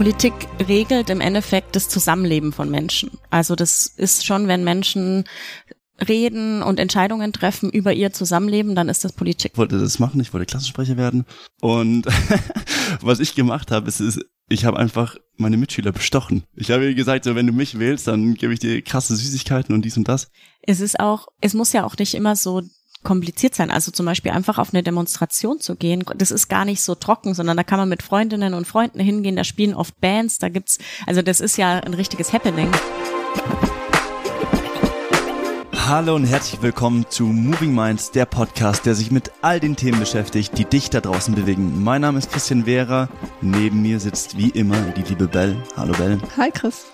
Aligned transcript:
Politik 0.00 0.32
regelt 0.66 1.10
im 1.10 1.20
Endeffekt 1.20 1.76
das 1.76 1.90
Zusammenleben 1.90 2.54
von 2.54 2.70
Menschen. 2.70 3.10
Also 3.28 3.54
das 3.54 3.84
ist 3.84 4.24
schon, 4.24 4.48
wenn 4.48 4.64
Menschen 4.64 5.24
reden 6.08 6.62
und 6.62 6.80
Entscheidungen 6.80 7.34
treffen 7.34 7.68
über 7.68 7.92
ihr 7.92 8.10
Zusammenleben, 8.10 8.74
dann 8.74 8.88
ist 8.88 9.04
das 9.04 9.12
Politik. 9.12 9.52
Ich 9.52 9.58
wollte 9.58 9.78
das 9.78 9.98
machen, 9.98 10.18
ich 10.18 10.32
wollte 10.32 10.46
Klassensprecher 10.46 10.96
werden. 10.96 11.26
Und 11.60 12.06
was 13.02 13.20
ich 13.20 13.34
gemacht 13.34 13.70
habe, 13.70 13.88
ist, 13.88 14.00
ist 14.00 14.24
ich 14.48 14.64
habe 14.64 14.78
einfach 14.78 15.16
meine 15.36 15.58
Mitschüler 15.58 15.92
bestochen. 15.92 16.44
Ich 16.56 16.70
habe 16.70 16.86
ihr 16.86 16.94
gesagt, 16.94 17.24
so 17.24 17.34
wenn 17.34 17.46
du 17.46 17.52
mich 17.52 17.78
wählst, 17.78 18.08
dann 18.08 18.32
gebe 18.36 18.54
ich 18.54 18.58
dir 18.58 18.80
krasse 18.80 19.14
Süßigkeiten 19.14 19.74
und 19.74 19.84
dies 19.84 19.98
und 19.98 20.08
das. 20.08 20.30
Es 20.62 20.80
ist 20.80 20.98
auch, 20.98 21.28
es 21.42 21.52
muss 21.52 21.74
ja 21.74 21.84
auch 21.84 21.98
nicht 21.98 22.14
immer 22.14 22.36
so 22.36 22.62
kompliziert 23.02 23.54
sein. 23.54 23.70
Also 23.70 23.90
zum 23.90 24.06
Beispiel 24.06 24.32
einfach 24.32 24.58
auf 24.58 24.72
eine 24.72 24.82
Demonstration 24.82 25.60
zu 25.60 25.76
gehen, 25.76 26.04
das 26.16 26.30
ist 26.30 26.48
gar 26.48 26.64
nicht 26.64 26.82
so 26.82 26.94
trocken, 26.94 27.34
sondern 27.34 27.56
da 27.56 27.64
kann 27.64 27.78
man 27.78 27.88
mit 27.88 28.02
Freundinnen 28.02 28.54
und 28.54 28.66
Freunden 28.66 29.00
hingehen, 29.00 29.36
da 29.36 29.44
spielen 29.44 29.74
oft 29.74 29.98
Bands, 30.00 30.38
da 30.38 30.48
gibt's, 30.48 30.78
also 31.06 31.22
das 31.22 31.40
ist 31.40 31.56
ja 31.56 31.78
ein 31.78 31.94
richtiges 31.94 32.32
Happening. 32.32 32.70
Hallo 35.90 36.14
und 36.14 36.24
herzlich 36.24 36.62
willkommen 36.62 37.04
zu 37.08 37.24
Moving 37.24 37.74
Minds, 37.74 38.12
der 38.12 38.24
Podcast, 38.24 38.86
der 38.86 38.94
sich 38.94 39.10
mit 39.10 39.32
all 39.42 39.58
den 39.58 39.74
Themen 39.74 39.98
beschäftigt, 39.98 40.56
die 40.56 40.64
dich 40.64 40.88
da 40.90 41.00
draußen 41.00 41.34
bewegen. 41.34 41.82
Mein 41.82 42.02
Name 42.02 42.18
ist 42.18 42.30
Christian 42.30 42.64
Wehrer, 42.64 43.08
neben 43.40 43.82
mir 43.82 43.98
sitzt 43.98 44.38
wie 44.38 44.50
immer 44.50 44.80
die 44.92 45.02
liebe 45.02 45.26
Bell. 45.26 45.56
Hallo 45.76 45.92
Bell. 45.94 46.20
Hi 46.36 46.50
Chris. 46.52 46.84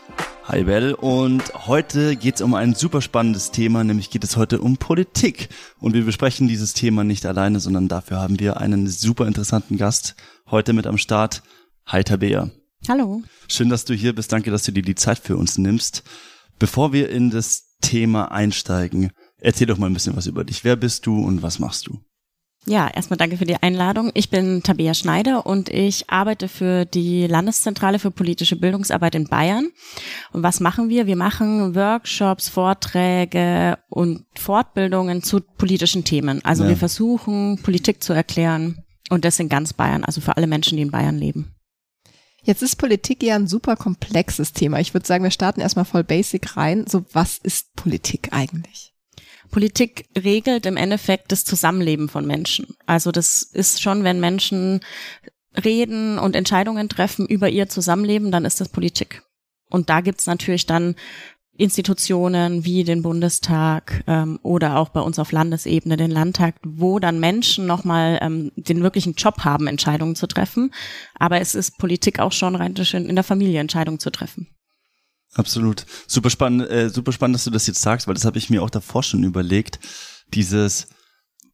Hi 0.48 0.62
Bell 0.62 0.94
und 0.94 1.42
heute 1.66 2.14
geht 2.14 2.36
es 2.36 2.40
um 2.40 2.54
ein 2.54 2.76
super 2.76 3.02
spannendes 3.02 3.50
Thema, 3.50 3.82
nämlich 3.82 4.10
geht 4.10 4.22
es 4.22 4.36
heute 4.36 4.60
um 4.60 4.76
Politik. 4.76 5.48
Und 5.80 5.92
wir 5.92 6.04
besprechen 6.04 6.46
dieses 6.46 6.72
Thema 6.72 7.02
nicht 7.02 7.26
alleine, 7.26 7.58
sondern 7.58 7.88
dafür 7.88 8.20
haben 8.20 8.38
wir 8.38 8.60
einen 8.60 8.86
super 8.86 9.26
interessanten 9.26 9.76
Gast 9.76 10.14
heute 10.48 10.72
mit 10.72 10.86
am 10.86 10.98
Start. 10.98 11.42
Hi 11.86 12.04
Tabea. 12.04 12.52
Hallo. 12.86 13.22
Schön, 13.48 13.70
dass 13.70 13.86
du 13.86 13.94
hier 13.94 14.14
bist. 14.14 14.30
Danke, 14.30 14.52
dass 14.52 14.62
du 14.62 14.70
dir 14.70 14.84
die 14.84 14.94
Zeit 14.94 15.18
für 15.18 15.36
uns 15.36 15.58
nimmst. 15.58 16.04
Bevor 16.60 16.92
wir 16.92 17.10
in 17.10 17.30
das 17.30 17.76
Thema 17.80 18.30
einsteigen, 18.30 19.10
erzähl 19.38 19.66
doch 19.66 19.78
mal 19.78 19.86
ein 19.88 19.94
bisschen 19.94 20.14
was 20.14 20.28
über 20.28 20.44
dich. 20.44 20.62
Wer 20.62 20.76
bist 20.76 21.06
du 21.06 21.24
und 21.24 21.42
was 21.42 21.58
machst 21.58 21.88
du? 21.88 21.98
Ja, 22.68 22.88
erstmal 22.88 23.16
danke 23.16 23.36
für 23.36 23.44
die 23.44 23.62
Einladung. 23.62 24.10
Ich 24.14 24.28
bin 24.28 24.60
Tabea 24.64 24.92
Schneider 24.92 25.46
und 25.46 25.68
ich 25.68 26.10
arbeite 26.10 26.48
für 26.48 26.84
die 26.84 27.28
Landeszentrale 27.28 28.00
für 28.00 28.10
politische 28.10 28.56
Bildungsarbeit 28.56 29.14
in 29.14 29.28
Bayern. 29.28 29.70
Und 30.32 30.42
was 30.42 30.58
machen 30.58 30.88
wir? 30.88 31.06
Wir 31.06 31.14
machen 31.14 31.76
Workshops, 31.76 32.48
Vorträge 32.48 33.78
und 33.88 34.24
Fortbildungen 34.34 35.22
zu 35.22 35.40
politischen 35.40 36.02
Themen. 36.02 36.44
Also 36.44 36.64
ja. 36.64 36.70
wir 36.70 36.76
versuchen, 36.76 37.62
Politik 37.62 38.02
zu 38.02 38.12
erklären 38.12 38.82
und 39.10 39.24
das 39.24 39.38
in 39.38 39.48
ganz 39.48 39.72
Bayern, 39.72 40.02
also 40.02 40.20
für 40.20 40.36
alle 40.36 40.48
Menschen, 40.48 40.76
die 40.76 40.82
in 40.82 40.90
Bayern 40.90 41.18
leben. 41.18 41.54
Jetzt 42.42 42.62
ist 42.62 42.76
Politik 42.76 43.22
ja 43.22 43.36
ein 43.36 43.46
super 43.46 43.76
komplexes 43.76 44.52
Thema. 44.52 44.80
Ich 44.80 44.92
würde 44.92 45.06
sagen, 45.06 45.22
wir 45.22 45.30
starten 45.30 45.60
erstmal 45.60 45.84
voll 45.84 46.02
basic 46.02 46.56
rein. 46.56 46.84
So, 46.88 47.04
was 47.12 47.38
ist 47.38 47.76
Politik 47.76 48.30
eigentlich? 48.32 48.95
Politik 49.50 50.08
regelt 50.16 50.66
im 50.66 50.76
Endeffekt 50.76 51.32
das 51.32 51.44
Zusammenleben 51.44 52.08
von 52.08 52.26
Menschen. 52.26 52.76
Also 52.86 53.12
das 53.12 53.42
ist 53.42 53.82
schon, 53.82 54.04
wenn 54.04 54.20
Menschen 54.20 54.80
reden 55.64 56.18
und 56.18 56.36
Entscheidungen 56.36 56.88
treffen 56.88 57.26
über 57.26 57.48
ihr 57.48 57.68
Zusammenleben, 57.68 58.30
dann 58.30 58.44
ist 58.44 58.60
das 58.60 58.68
Politik. 58.68 59.22
Und 59.70 59.88
da 59.90 60.00
gibt's 60.00 60.26
natürlich 60.26 60.66
dann 60.66 60.94
Institutionen 61.58 62.64
wie 62.64 62.84
den 62.84 63.02
Bundestag 63.02 64.04
ähm, 64.06 64.38
oder 64.42 64.76
auch 64.76 64.90
bei 64.90 65.00
uns 65.00 65.18
auf 65.18 65.32
Landesebene 65.32 65.96
den 65.96 66.10
Landtag, 66.10 66.54
wo 66.64 66.98
dann 66.98 67.18
Menschen 67.18 67.66
nochmal 67.66 68.18
ähm, 68.20 68.52
den 68.56 68.82
wirklichen 68.82 69.14
Job 69.14 69.44
haben, 69.44 69.66
Entscheidungen 69.66 70.16
zu 70.16 70.26
treffen. 70.26 70.72
Aber 71.14 71.40
es 71.40 71.54
ist 71.54 71.78
Politik 71.78 72.20
auch 72.20 72.32
schon 72.32 72.56
rein 72.56 72.74
in 72.76 73.14
der 73.14 73.24
Familie 73.24 73.60
Entscheidungen 73.60 73.98
zu 73.98 74.10
treffen. 74.10 74.48
Absolut. 75.36 75.84
Super 76.06 76.30
spannend, 76.30 76.70
äh, 76.70 76.88
super 76.88 77.12
spannend, 77.12 77.34
dass 77.34 77.44
du 77.44 77.50
das 77.50 77.66
jetzt 77.66 77.82
sagst, 77.82 78.06
weil 78.06 78.14
das 78.14 78.24
habe 78.24 78.38
ich 78.38 78.48
mir 78.48 78.62
auch 78.62 78.70
davor 78.70 79.02
schon 79.02 79.22
überlegt. 79.22 79.78
Dieses 80.32 80.88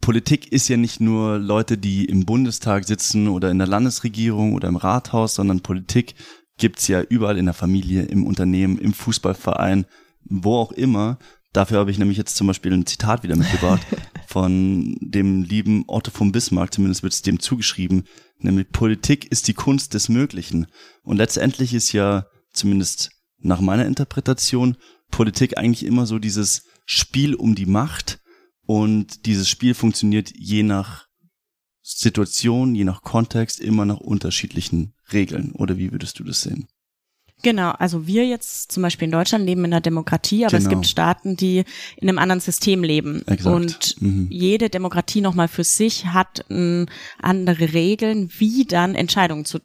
Politik 0.00 0.53
ist 0.53 0.69
ja 0.69 0.76
nicht 0.76 1.00
nur 1.00 1.38
Leute, 1.38 1.78
die 1.78 2.04
im 2.04 2.25
Bundestag 2.25 2.84
sitzen 2.84 3.28
oder 3.28 3.50
in 3.50 3.59
der 3.59 3.66
Landesregierung 3.66 4.54
oder 4.54 4.69
im 4.69 4.76
Rathaus, 4.76 5.34
sondern 5.34 5.60
Politik 5.60 6.15
gibt's 6.59 6.87
ja 6.88 7.03
überall 7.03 7.38
in 7.38 7.47
der 7.47 7.54
Familie, 7.54 8.03
im 8.03 8.25
Unternehmen, 8.25 8.78
im 8.78 8.94
Fußballverein, 8.94 9.87
wo 10.25 10.56
auch 10.56 10.72
immer. 10.72 11.19
Dafür 11.53 11.78
habe 11.78 11.91
ich 11.91 11.99
nämlich 11.99 12.19
jetzt 12.19 12.37
zum 12.37 12.47
Beispiel 12.47 12.72
ein 12.72 12.87
Zitat 12.87 13.22
wieder 13.25 13.37
mitgebracht 13.37 13.87
von 14.26 14.97
dem 15.00 15.43
lieben 15.43 15.84
Otto 15.88 16.10
von 16.10 16.32
Bismarck, 16.32 16.72
zumindest 16.72 17.03
wird 17.03 17.12
es 17.12 17.22
dem 17.22 17.41
zugeschrieben, 17.41 18.04
nämlich 18.38 18.70
Politik 18.70 19.31
ist 19.31 19.49
die 19.49 19.54
Kunst 19.54 19.94
des 19.94 20.09
Möglichen. 20.09 20.66
Und 21.03 21.16
letztendlich 21.16 21.75
ist 21.75 21.93
ja 21.93 22.26
zumindest 22.53 23.10
nach 23.42 23.60
meiner 23.60 23.86
Interpretation 23.86 24.76
Politik 25.10 25.58
eigentlich 25.58 25.84
immer 25.84 26.06
so 26.06 26.19
dieses 26.19 26.64
Spiel 26.86 27.34
um 27.34 27.54
die 27.54 27.66
Macht 27.66 28.20
und 28.66 29.26
dieses 29.26 29.48
Spiel 29.48 29.75
funktioniert 29.75 30.32
je 30.34 30.62
nach 30.62 31.06
Situation, 31.82 32.75
je 32.75 32.84
nach 32.84 33.02
Kontext 33.02 33.60
immer 33.60 33.84
nach 33.84 33.98
unterschiedlichen 33.98 34.94
Regeln. 35.12 35.52
Oder 35.52 35.78
wie 35.78 35.92
würdest 35.92 36.19
du 36.19 36.25
das 36.25 36.42
sehen? 36.42 36.69
Genau, 37.42 37.70
also 37.72 38.06
wir 38.06 38.25
jetzt 38.25 38.70
zum 38.70 38.84
Beispiel 38.84 39.06
in 39.06 39.12
Deutschland 39.12 39.44
leben 39.44 39.64
in 39.64 39.72
einer 39.72 39.81
Demokratie, 39.81 40.44
aber 40.44 40.56
genau. 40.56 40.62
es 40.62 40.69
gibt 40.69 40.86
Staaten, 40.86 41.36
die 41.36 41.64
in 41.97 42.08
einem 42.08 42.19
anderen 42.19 42.41
System 42.41 42.84
leben. 42.84 43.26
Exakt. 43.26 43.47
Und 43.47 44.00
mhm. 44.00 44.28
jede 44.31 44.70
Demokratie 44.70 45.20
nochmal 45.20 45.48
für 45.48 45.64
sich 45.64 46.06
hat 46.06 46.48
äh, 46.50 46.86
andere 47.20 47.72
Regeln, 47.72 48.31
wie 48.38 48.64
dann 48.64 48.94
Entscheidungen 48.94 49.44
zu 49.44 49.58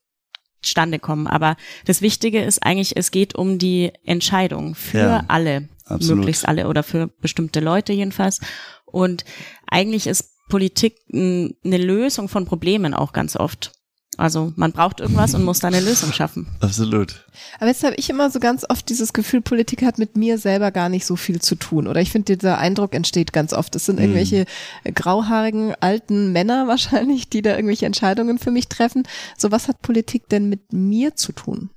zustande 0.62 1.00
kommen. 1.00 1.28
Aber 1.28 1.56
das 1.86 2.02
Wichtige 2.02 2.42
ist 2.42 2.64
eigentlich, 2.64 2.96
es 2.98 3.12
geht 3.12 3.36
um 3.36 3.58
die 3.58 3.92
Entscheidung 4.04 4.76
für 4.76 4.98
ja, 4.98 5.26
alle, 5.28 5.70
absolut. 5.86 6.20
möglichst 6.20 6.48
alle 6.48 6.68
oder 6.68 6.84
für 6.84 7.08
bestimmte 7.08 7.60
Leute 7.60 7.94
jedenfalls. 7.94 8.42
Und 8.86 9.26
eigentlich 9.70 10.08
ist 10.08 10.34
Politik 10.50 10.96
eine 11.12 11.54
Lösung 11.64 12.30
von 12.30 12.46
Problemen 12.46 12.94
auch 12.94 13.14
ganz 13.14 13.36
oft. 13.36 13.74
Also 14.18 14.52
man 14.56 14.72
braucht 14.72 15.00
irgendwas 15.00 15.36
und 15.36 15.44
muss 15.44 15.60
da 15.60 15.68
eine 15.68 15.80
Lösung 15.80 16.12
schaffen. 16.12 16.48
Absolut. 16.60 17.26
Aber 17.60 17.68
jetzt 17.68 17.84
habe 17.84 17.96
ich 17.96 18.10
immer 18.10 18.32
so 18.32 18.40
ganz 18.40 18.66
oft 18.68 18.90
dieses 18.90 19.14
Gefühl, 19.14 19.42
Politik 19.42 19.84
hat 19.84 20.00
mit 20.00 20.18
mir 20.18 20.40
selber 20.40 20.72
gar 20.72 20.90
nicht 20.90 21.06
so 21.06 21.16
viel 21.16 21.40
zu 21.40 21.56
tun. 21.56 21.88
Oder 21.88 22.02
ich 22.02 22.12
finde, 22.12 22.36
dieser 22.36 22.58
Eindruck 22.58 22.96
entsteht 22.96 23.32
ganz 23.32 23.54
oft. 23.54 23.76
Es 23.76 23.86
sind 23.86 24.00
irgendwelche 24.00 24.46
mm. 24.84 24.94
grauhaarigen 24.96 25.76
alten 25.80 26.32
Männer 26.32 26.68
wahrscheinlich, 26.68 27.30
die 27.30 27.44
da 27.44 27.56
irgendwelche 27.56 27.86
Entscheidungen 27.86 28.40
für 28.40 28.52
mich 28.52 28.68
treffen. 28.68 29.04
So 29.38 29.52
was 29.52 29.68
hat 29.68 29.84
Politik 29.84 30.28
denn 30.30 30.50
mit 30.50 30.74
mir 30.74 31.16
zu 31.16 31.32
tun? 31.32 31.70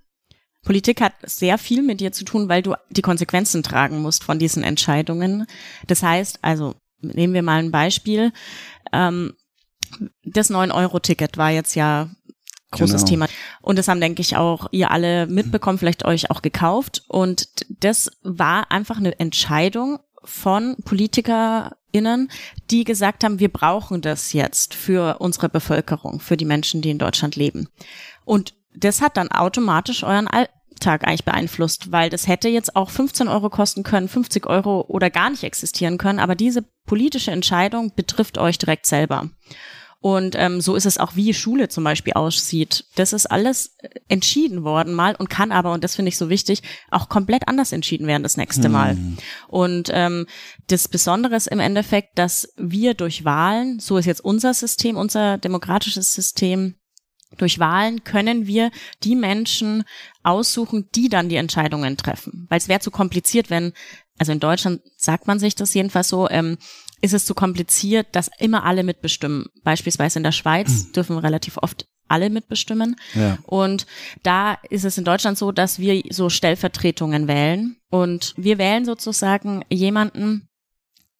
Politik 0.62 1.00
hat 1.00 1.14
sehr 1.24 1.58
viel 1.58 1.82
mit 1.82 2.00
dir 2.00 2.12
zu 2.12 2.24
tun, 2.24 2.48
weil 2.48 2.62
du 2.62 2.74
die 2.90 3.02
Konsequenzen 3.02 3.62
tragen 3.62 4.00
musst 4.00 4.24
von 4.24 4.38
diesen 4.38 4.62
Entscheidungen. 4.62 5.46
Das 5.86 6.02
heißt, 6.02 6.38
also 6.42 6.74
nehmen 7.00 7.34
wir 7.34 7.42
mal 7.42 7.58
ein 7.58 7.70
Beispiel. 7.70 8.32
Ähm, 8.92 9.34
das 10.22 10.50
9-Euro-Ticket 10.50 11.36
war 11.36 11.50
jetzt 11.50 11.74
ja 11.74 12.10
großes 12.70 13.04
genau. 13.04 13.08
Thema. 13.08 13.26
Und 13.62 13.78
das 13.78 13.88
haben, 13.88 14.00
denke 14.00 14.22
ich, 14.22 14.36
auch 14.36 14.68
ihr 14.70 14.90
alle 14.90 15.26
mitbekommen, 15.26 15.78
vielleicht 15.78 16.04
euch 16.04 16.30
auch 16.30 16.42
gekauft. 16.42 17.04
Und 17.08 17.48
das 17.68 18.10
war 18.22 18.70
einfach 18.70 18.98
eine 18.98 19.18
Entscheidung 19.18 19.98
von 20.22 20.76
PolitikerInnen, 20.84 22.30
die 22.70 22.84
gesagt 22.84 23.24
haben, 23.24 23.40
wir 23.40 23.48
brauchen 23.48 24.02
das 24.02 24.32
jetzt 24.32 24.74
für 24.74 25.16
unsere 25.18 25.48
Bevölkerung, 25.48 26.20
für 26.20 26.36
die 26.36 26.44
Menschen, 26.44 26.82
die 26.82 26.90
in 26.90 26.98
Deutschland 26.98 27.36
leben. 27.36 27.68
Und 28.24 28.54
das 28.74 29.00
hat 29.00 29.16
dann 29.16 29.32
automatisch 29.32 30.04
euren 30.04 30.28
Alltag 30.28 31.06
eigentlich 31.06 31.24
beeinflusst, 31.24 31.90
weil 31.90 32.10
das 32.10 32.28
hätte 32.28 32.48
jetzt 32.48 32.76
auch 32.76 32.90
15 32.90 33.28
Euro 33.28 33.50
kosten 33.50 33.82
können, 33.82 34.08
50 34.08 34.46
Euro 34.46 34.84
oder 34.86 35.10
gar 35.10 35.30
nicht 35.30 35.42
existieren 35.42 35.98
können, 35.98 36.20
aber 36.20 36.34
diese 36.34 36.62
politische 36.86 37.32
Entscheidung 37.32 37.92
betrifft 37.94 38.38
euch 38.38 38.58
direkt 38.58 38.86
selber. 38.86 39.30
Und 40.02 40.34
ähm, 40.38 40.62
so 40.62 40.76
ist 40.76 40.86
es 40.86 40.96
auch, 40.96 41.14
wie 41.14 41.34
Schule 41.34 41.68
zum 41.68 41.84
Beispiel 41.84 42.14
aussieht. 42.14 42.86
Das 42.94 43.12
ist 43.12 43.26
alles 43.26 43.76
äh, 43.78 43.88
entschieden 44.08 44.64
worden 44.64 44.94
mal 44.94 45.14
und 45.14 45.28
kann 45.28 45.52
aber, 45.52 45.72
und 45.72 45.84
das 45.84 45.94
finde 45.94 46.08
ich 46.08 46.16
so 46.16 46.30
wichtig, 46.30 46.62
auch 46.90 47.10
komplett 47.10 47.48
anders 47.48 47.72
entschieden 47.72 48.06
werden 48.06 48.22
das 48.22 48.38
nächste 48.38 48.70
Mal. 48.70 48.92
Hm. 48.92 49.18
Und 49.48 49.90
ähm, 49.92 50.26
das 50.68 50.88
Besondere 50.88 51.36
ist 51.36 51.48
im 51.48 51.60
Endeffekt, 51.60 52.18
dass 52.18 52.48
wir 52.56 52.94
durch 52.94 53.26
Wahlen, 53.26 53.78
so 53.78 53.98
ist 53.98 54.06
jetzt 54.06 54.24
unser 54.24 54.54
System, 54.54 54.96
unser 54.96 55.36
demokratisches 55.36 56.12
System, 56.14 56.76
durch 57.36 57.58
Wahlen 57.58 58.02
können 58.02 58.46
wir 58.46 58.70
die 59.04 59.14
Menschen 59.14 59.84
aussuchen, 60.22 60.88
die 60.94 61.08
dann 61.08 61.28
die 61.28 61.36
Entscheidungen 61.36 61.96
treffen. 61.96 62.46
Weil 62.48 62.58
es 62.58 62.68
wäre 62.68 62.80
zu 62.80 62.90
kompliziert, 62.90 63.50
wenn, 63.50 63.72
also 64.18 64.32
in 64.32 64.40
Deutschland 64.40 64.80
sagt 64.96 65.26
man 65.26 65.38
sich 65.38 65.54
das 65.54 65.72
jedenfalls 65.74 66.08
so, 66.08 66.28
ähm, 66.28 66.58
ist 67.00 67.14
es 67.14 67.24
zu 67.24 67.34
kompliziert, 67.34 68.08
dass 68.12 68.30
immer 68.38 68.64
alle 68.64 68.82
mitbestimmen. 68.82 69.46
Beispielsweise 69.62 70.18
in 70.18 70.22
der 70.22 70.32
Schweiz 70.32 70.68
mhm. 70.68 70.92
dürfen 70.92 71.18
relativ 71.18 71.56
oft 71.58 71.86
alle 72.08 72.28
mitbestimmen. 72.28 72.96
Ja. 73.14 73.38
Und 73.46 73.86
da 74.22 74.58
ist 74.68 74.84
es 74.84 74.98
in 74.98 75.04
Deutschland 75.04 75.38
so, 75.38 75.52
dass 75.52 75.78
wir 75.78 76.02
so 76.10 76.28
Stellvertretungen 76.28 77.28
wählen. 77.28 77.76
Und 77.88 78.34
wir 78.36 78.58
wählen 78.58 78.84
sozusagen 78.84 79.64
jemanden, 79.70 80.48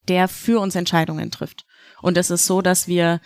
der 0.09 0.29
für 0.29 0.61
uns 0.61 0.75
Entscheidungen 0.75 1.31
trifft. 1.31 1.65
Und 2.03 2.19
es 2.19 2.31
ist 2.31 2.47
so, 2.47 2.61
dass 2.61 2.89
wir 2.89 3.21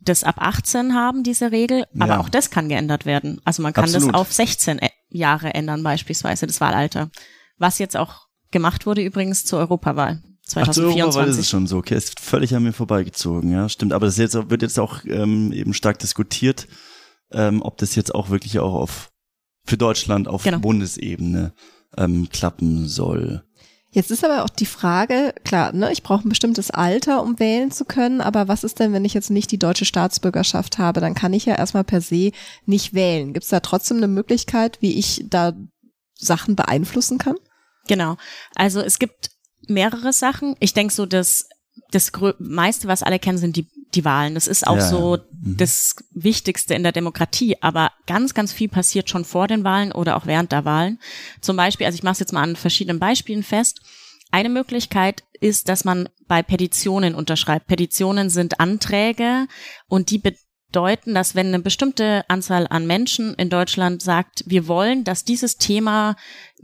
das 0.00 0.24
ab 0.24 0.36
18 0.38 0.94
haben, 0.94 1.22
diese 1.22 1.50
Regel, 1.50 1.84
aber 1.98 2.14
ja. 2.14 2.20
auch 2.20 2.28
das 2.28 2.50
kann 2.50 2.68
geändert 2.68 3.06
werden. 3.06 3.40
Also 3.44 3.62
man 3.62 3.72
kann 3.72 3.84
Absolut. 3.84 4.08
das 4.08 4.14
auf 4.14 4.32
16 4.32 4.80
Jahre 5.08 5.54
ändern, 5.54 5.82
beispielsweise 5.82 6.46
das 6.46 6.60
Wahlalter. 6.60 7.10
Was 7.56 7.78
jetzt 7.78 7.96
auch 7.96 8.26
gemacht 8.50 8.86
wurde 8.86 9.02
übrigens 9.02 9.44
zur 9.44 9.60
Europawahl. 9.60 10.22
2024. 10.46 10.56
Ach, 10.68 10.72
zur 10.72 10.84
Europawahl 10.84 11.28
ist 11.28 11.38
es 11.38 11.48
schon 11.48 11.66
so. 11.66 11.78
Okay, 11.78 11.96
ist 11.96 12.20
völlig 12.20 12.54
an 12.54 12.62
mir 12.62 12.72
vorbeigezogen, 12.72 13.50
ja, 13.50 13.68
stimmt. 13.68 13.92
Aber 13.92 14.06
das 14.06 14.16
jetzt, 14.18 14.34
wird 14.50 14.62
jetzt 14.62 14.78
auch 14.78 15.04
ähm, 15.06 15.52
eben 15.52 15.74
stark 15.74 15.98
diskutiert, 15.98 16.66
ähm, 17.32 17.62
ob 17.62 17.78
das 17.78 17.94
jetzt 17.94 18.14
auch 18.14 18.30
wirklich 18.30 18.58
auch 18.58 18.74
auf 18.74 19.10
für 19.66 19.78
Deutschland 19.78 20.28
auf 20.28 20.42
genau. 20.42 20.58
Bundesebene 20.58 21.54
ähm, 21.96 22.28
klappen 22.30 22.86
soll. 22.86 23.42
Jetzt 23.90 24.10
ist 24.10 24.24
aber 24.24 24.44
auch 24.44 24.50
die 24.50 24.66
Frage, 24.66 25.32
klar, 25.44 25.72
ne, 25.72 25.92
ich 25.92 26.02
brauche 26.02 26.26
ein 26.26 26.28
bestimmtes 26.28 26.72
Alter, 26.72 27.22
um 27.22 27.38
wählen 27.38 27.70
zu 27.70 27.84
können, 27.84 28.20
aber 28.20 28.48
was 28.48 28.64
ist 28.64 28.80
denn, 28.80 28.92
wenn 28.92 29.04
ich 29.04 29.14
jetzt 29.14 29.30
nicht 29.30 29.52
die 29.52 29.58
deutsche 29.58 29.84
Staatsbürgerschaft 29.84 30.78
habe? 30.78 31.00
Dann 31.00 31.14
kann 31.14 31.32
ich 31.32 31.46
ja 31.46 31.54
erstmal 31.54 31.84
per 31.84 32.00
se 32.00 32.32
nicht 32.66 32.92
wählen. 32.92 33.32
Gibt 33.32 33.44
es 33.44 33.50
da 33.50 33.60
trotzdem 33.60 33.98
eine 33.98 34.08
Möglichkeit, 34.08 34.78
wie 34.82 34.98
ich 34.98 35.24
da 35.30 35.52
Sachen 36.18 36.56
beeinflussen 36.56 37.18
kann? 37.18 37.36
Genau. 37.86 38.16
Also 38.56 38.80
es 38.80 38.98
gibt 38.98 39.30
mehrere 39.68 40.12
Sachen. 40.12 40.56
Ich 40.60 40.74
denke 40.74 40.92
so, 40.92 41.06
dass 41.06 41.48
das 41.90 42.12
meiste, 42.38 42.88
was 42.88 43.02
alle 43.02 43.18
kennen, 43.18 43.38
sind 43.38 43.56
die, 43.56 43.66
die 43.94 44.04
Wahlen. 44.04 44.34
Das 44.34 44.46
ist 44.46 44.66
auch 44.66 44.76
ja, 44.76 44.88
so 44.88 45.18
mhm. 45.30 45.56
das 45.56 45.96
Wichtigste 46.12 46.74
in 46.74 46.82
der 46.82 46.92
Demokratie. 46.92 47.56
Aber 47.60 47.92
ganz, 48.06 48.34
ganz 48.34 48.52
viel 48.52 48.68
passiert 48.68 49.10
schon 49.10 49.24
vor 49.24 49.48
den 49.48 49.64
Wahlen 49.64 49.92
oder 49.92 50.16
auch 50.16 50.26
während 50.26 50.52
der 50.52 50.64
Wahlen. 50.64 50.98
Zum 51.40 51.56
Beispiel, 51.56 51.86
also 51.86 51.96
ich 51.96 52.02
mache 52.02 52.12
es 52.12 52.20
jetzt 52.20 52.32
mal 52.32 52.42
an 52.42 52.56
verschiedenen 52.56 52.98
Beispielen 52.98 53.42
fest. 53.42 53.80
Eine 54.30 54.48
Möglichkeit 54.48 55.22
ist, 55.40 55.68
dass 55.68 55.84
man 55.84 56.08
bei 56.26 56.42
Petitionen 56.42 57.14
unterschreibt. 57.14 57.66
Petitionen 57.66 58.30
sind 58.30 58.58
Anträge 58.60 59.46
und 59.86 60.10
die 60.10 60.18
bedeuten, 60.74 61.14
dass 61.14 61.36
wenn 61.36 61.48
eine 61.48 61.60
bestimmte 61.60 62.24
Anzahl 62.26 62.66
an 62.68 62.84
Menschen 62.84 63.34
in 63.34 63.48
Deutschland 63.48 64.02
sagt, 64.02 64.42
wir 64.46 64.66
wollen, 64.66 65.04
dass 65.04 65.24
dieses 65.24 65.56
Thema 65.56 66.16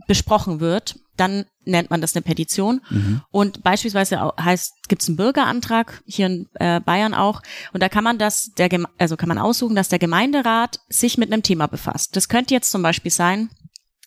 besprochen 0.08 0.58
wird, 0.58 0.96
dann 1.16 1.44
nennt 1.64 1.90
man 1.90 2.00
das 2.00 2.16
eine 2.16 2.22
Petition. 2.22 2.80
Mhm. 2.90 3.20
Und 3.30 3.62
beispielsweise 3.62 4.32
heißt, 4.40 4.88
gibt 4.88 5.02
es 5.02 5.08
einen 5.08 5.16
Bürgerantrag, 5.16 6.02
hier 6.06 6.26
in 6.26 6.48
äh, 6.54 6.80
Bayern 6.80 7.14
auch, 7.14 7.40
und 7.72 7.82
da 7.82 7.88
kann 7.88 8.02
man 8.02 8.18
das, 8.18 8.52
der, 8.58 8.68
also 8.98 9.16
kann 9.16 9.28
man 9.28 9.38
aussuchen, 9.38 9.76
dass 9.76 9.88
der 9.88 10.00
Gemeinderat 10.00 10.80
sich 10.88 11.16
mit 11.16 11.32
einem 11.32 11.44
Thema 11.44 11.68
befasst. 11.68 12.16
Das 12.16 12.28
könnte 12.28 12.54
jetzt 12.54 12.72
zum 12.72 12.82
Beispiel 12.82 13.12
sein, 13.12 13.48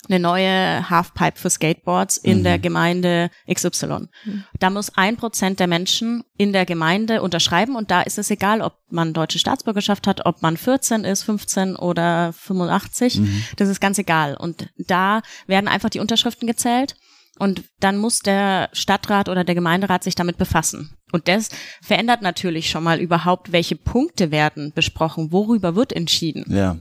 eine 0.09 0.19
neue 0.19 0.89
Halfpipe 0.89 1.39
für 1.39 1.49
Skateboards 1.49 2.17
in 2.17 2.39
mhm. 2.39 2.43
der 2.43 2.59
Gemeinde 2.59 3.29
XY. 3.51 4.07
Mhm. 4.25 4.43
Da 4.59 4.69
muss 4.69 4.95
ein 4.97 5.15
Prozent 5.15 5.59
der 5.59 5.67
Menschen 5.67 6.23
in 6.37 6.51
der 6.51 6.65
Gemeinde 6.65 7.21
unterschreiben 7.21 7.75
und 7.75 7.89
da 7.89 8.01
ist 8.01 8.17
es 8.17 8.29
egal, 8.29 8.61
ob 8.61 8.77
man 8.89 9.13
deutsche 9.13 9.39
Staatsbürgerschaft 9.39 10.05
hat, 10.07 10.25
ob 10.25 10.41
man 10.41 10.57
14 10.57 11.05
ist, 11.05 11.23
15 11.23 11.75
oder 11.75 12.33
85. 12.33 13.19
Mhm. 13.19 13.43
Das 13.55 13.69
ist 13.69 13.79
ganz 13.79 13.97
egal. 13.97 14.35
Und 14.35 14.69
da 14.77 15.21
werden 15.47 15.67
einfach 15.67 15.89
die 15.89 15.99
Unterschriften 15.99 16.47
gezählt 16.47 16.95
und 17.39 17.63
dann 17.79 17.97
muss 17.97 18.19
der 18.19 18.69
Stadtrat 18.73 19.29
oder 19.29 19.43
der 19.43 19.55
Gemeinderat 19.55 20.03
sich 20.03 20.15
damit 20.15 20.37
befassen. 20.37 20.97
Und 21.11 21.27
das 21.27 21.49
verändert 21.81 22.21
natürlich 22.21 22.69
schon 22.69 22.83
mal 22.83 22.99
überhaupt, 22.99 23.51
welche 23.51 23.75
Punkte 23.75 24.31
werden 24.31 24.71
besprochen, 24.73 25.31
worüber 25.31 25.75
wird 25.75 25.93
entschieden. 25.93 26.45
Ja. 26.47 26.77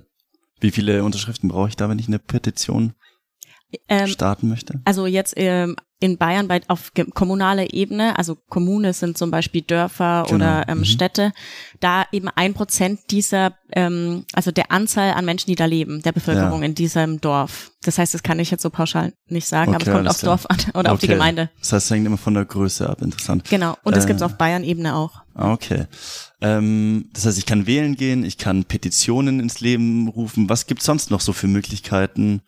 Wie 0.60 0.70
viele 0.70 1.02
Unterschriften 1.02 1.48
brauche 1.48 1.68
ich 1.68 1.76
da, 1.76 1.88
wenn 1.88 1.98
ich 1.98 2.06
eine 2.06 2.20
Petition 2.20 2.94
ähm, 3.88 4.06
starten 4.06 4.48
möchte? 4.48 4.80
Also 4.84 5.06
jetzt 5.06 5.34
ähm, 5.36 5.76
in 6.02 6.18
Bayern 6.18 6.48
bei, 6.48 6.60
auf 6.66 6.92
kommunaler 7.14 7.72
Ebene, 7.72 8.18
also 8.18 8.36
Kommune 8.48 8.92
sind 8.92 9.16
zum 9.16 9.30
Beispiel 9.30 9.62
Dörfer 9.62 10.24
genau. 10.26 10.34
oder 10.34 10.68
ähm, 10.68 10.78
mhm. 10.78 10.84
Städte, 10.84 11.32
da 11.80 12.04
eben 12.10 12.28
ein 12.28 12.54
Prozent 12.54 13.00
dieser, 13.10 13.54
ähm, 13.72 14.24
also 14.32 14.50
der 14.50 14.72
Anzahl 14.72 15.12
an 15.12 15.24
Menschen, 15.24 15.46
die 15.46 15.54
da 15.54 15.64
leben, 15.64 16.02
der 16.02 16.12
Bevölkerung 16.12 16.60
ja. 16.60 16.66
in 16.66 16.74
diesem 16.74 17.20
Dorf. 17.20 17.70
Das 17.84 17.98
heißt, 17.98 18.14
das 18.14 18.22
kann 18.22 18.38
ich 18.40 18.50
jetzt 18.50 18.62
so 18.62 18.70
pauschal 18.70 19.12
nicht 19.28 19.46
sagen, 19.46 19.74
okay, 19.74 19.76
aber 19.76 19.86
es 19.86 19.96
kommt 19.96 20.08
aufs 20.08 20.20
Dorf 20.20 20.46
an 20.46 20.58
oder 20.74 20.80
okay. 20.80 20.88
auf 20.90 21.00
die 21.00 21.08
Gemeinde. 21.08 21.50
Das 21.60 21.72
heißt, 21.72 21.86
es 21.86 21.90
hängt 21.90 22.06
immer 22.06 22.18
von 22.18 22.34
der 22.34 22.44
Größe 22.44 22.88
ab, 22.88 23.00
interessant. 23.00 23.48
Genau, 23.48 23.76
und 23.84 23.96
das 23.96 24.04
äh, 24.04 24.08
gibt's 24.08 24.22
auf 24.22 24.36
Bayern-Ebene 24.36 24.96
auch. 24.96 25.22
Okay. 25.34 25.86
Ähm, 26.40 27.10
das 27.12 27.26
heißt, 27.26 27.38
ich 27.38 27.46
kann 27.46 27.66
wählen 27.66 27.94
gehen, 27.94 28.24
ich 28.24 28.38
kann 28.38 28.64
Petitionen 28.64 29.40
ins 29.40 29.60
Leben 29.60 30.08
rufen. 30.08 30.48
Was 30.48 30.66
gibt's 30.66 30.84
sonst 30.84 31.10
noch 31.10 31.20
so 31.20 31.32
für 31.32 31.46
Möglichkeiten? 31.46 32.42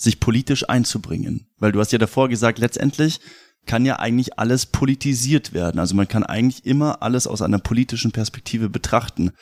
Sich 0.00 0.18
politisch 0.18 0.68
einzubringen. 0.68 1.46
Weil 1.58 1.72
du 1.72 1.80
hast 1.80 1.92
ja 1.92 1.98
davor 1.98 2.28
gesagt, 2.28 2.58
letztendlich 2.58 3.20
kann 3.66 3.84
ja 3.84 3.98
eigentlich 3.98 4.38
alles 4.38 4.66
politisiert 4.66 5.52
werden. 5.52 5.78
Also 5.78 5.94
man 5.94 6.08
kann 6.08 6.24
eigentlich 6.24 6.64
immer 6.64 7.02
alles 7.02 7.26
aus 7.26 7.42
einer 7.42 7.58
politischen 7.58 8.10
Perspektive 8.10 8.70
betrachten. 8.70 9.32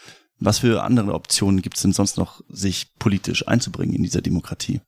Was 0.40 0.58
für 0.58 0.82
andere 0.82 1.14
Optionen 1.14 1.62
gibt 1.62 1.76
es 1.76 1.82
denn 1.82 1.92
sonst 1.92 2.16
noch, 2.16 2.42
sich 2.48 2.94
politisch 2.98 3.46
einzubringen 3.46 3.94
in 3.94 4.02
dieser 4.02 4.20
Demokratie? 4.20 4.80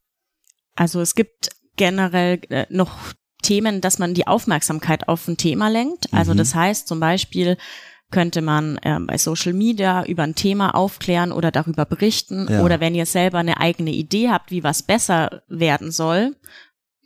Also 0.74 1.00
es 1.00 1.14
gibt 1.14 1.50
generell 1.76 2.40
äh, 2.50 2.66
noch 2.68 2.96
Themen, 3.42 3.80
dass 3.80 3.98
man 3.98 4.14
die 4.14 4.26
Aufmerksamkeit 4.26 5.08
auf 5.08 5.26
ein 5.28 5.36
Thema 5.36 5.68
lenkt. 5.68 6.12
Also 6.12 6.32
mhm. 6.34 6.38
das 6.38 6.54
heißt 6.54 6.88
zum 6.88 7.00
Beispiel, 7.00 7.56
könnte 8.10 8.42
man 8.42 8.78
ähm, 8.82 9.06
bei 9.06 9.18
Social 9.18 9.52
Media 9.52 10.04
über 10.04 10.22
ein 10.22 10.34
Thema 10.34 10.74
aufklären 10.74 11.32
oder 11.32 11.50
darüber 11.50 11.84
berichten. 11.84 12.46
Ja. 12.50 12.62
Oder 12.62 12.80
wenn 12.80 12.94
ihr 12.94 13.06
selber 13.06 13.38
eine 13.38 13.60
eigene 13.60 13.90
Idee 13.90 14.30
habt, 14.30 14.50
wie 14.50 14.64
was 14.64 14.82
besser 14.82 15.42
werden 15.48 15.90
soll 15.90 16.36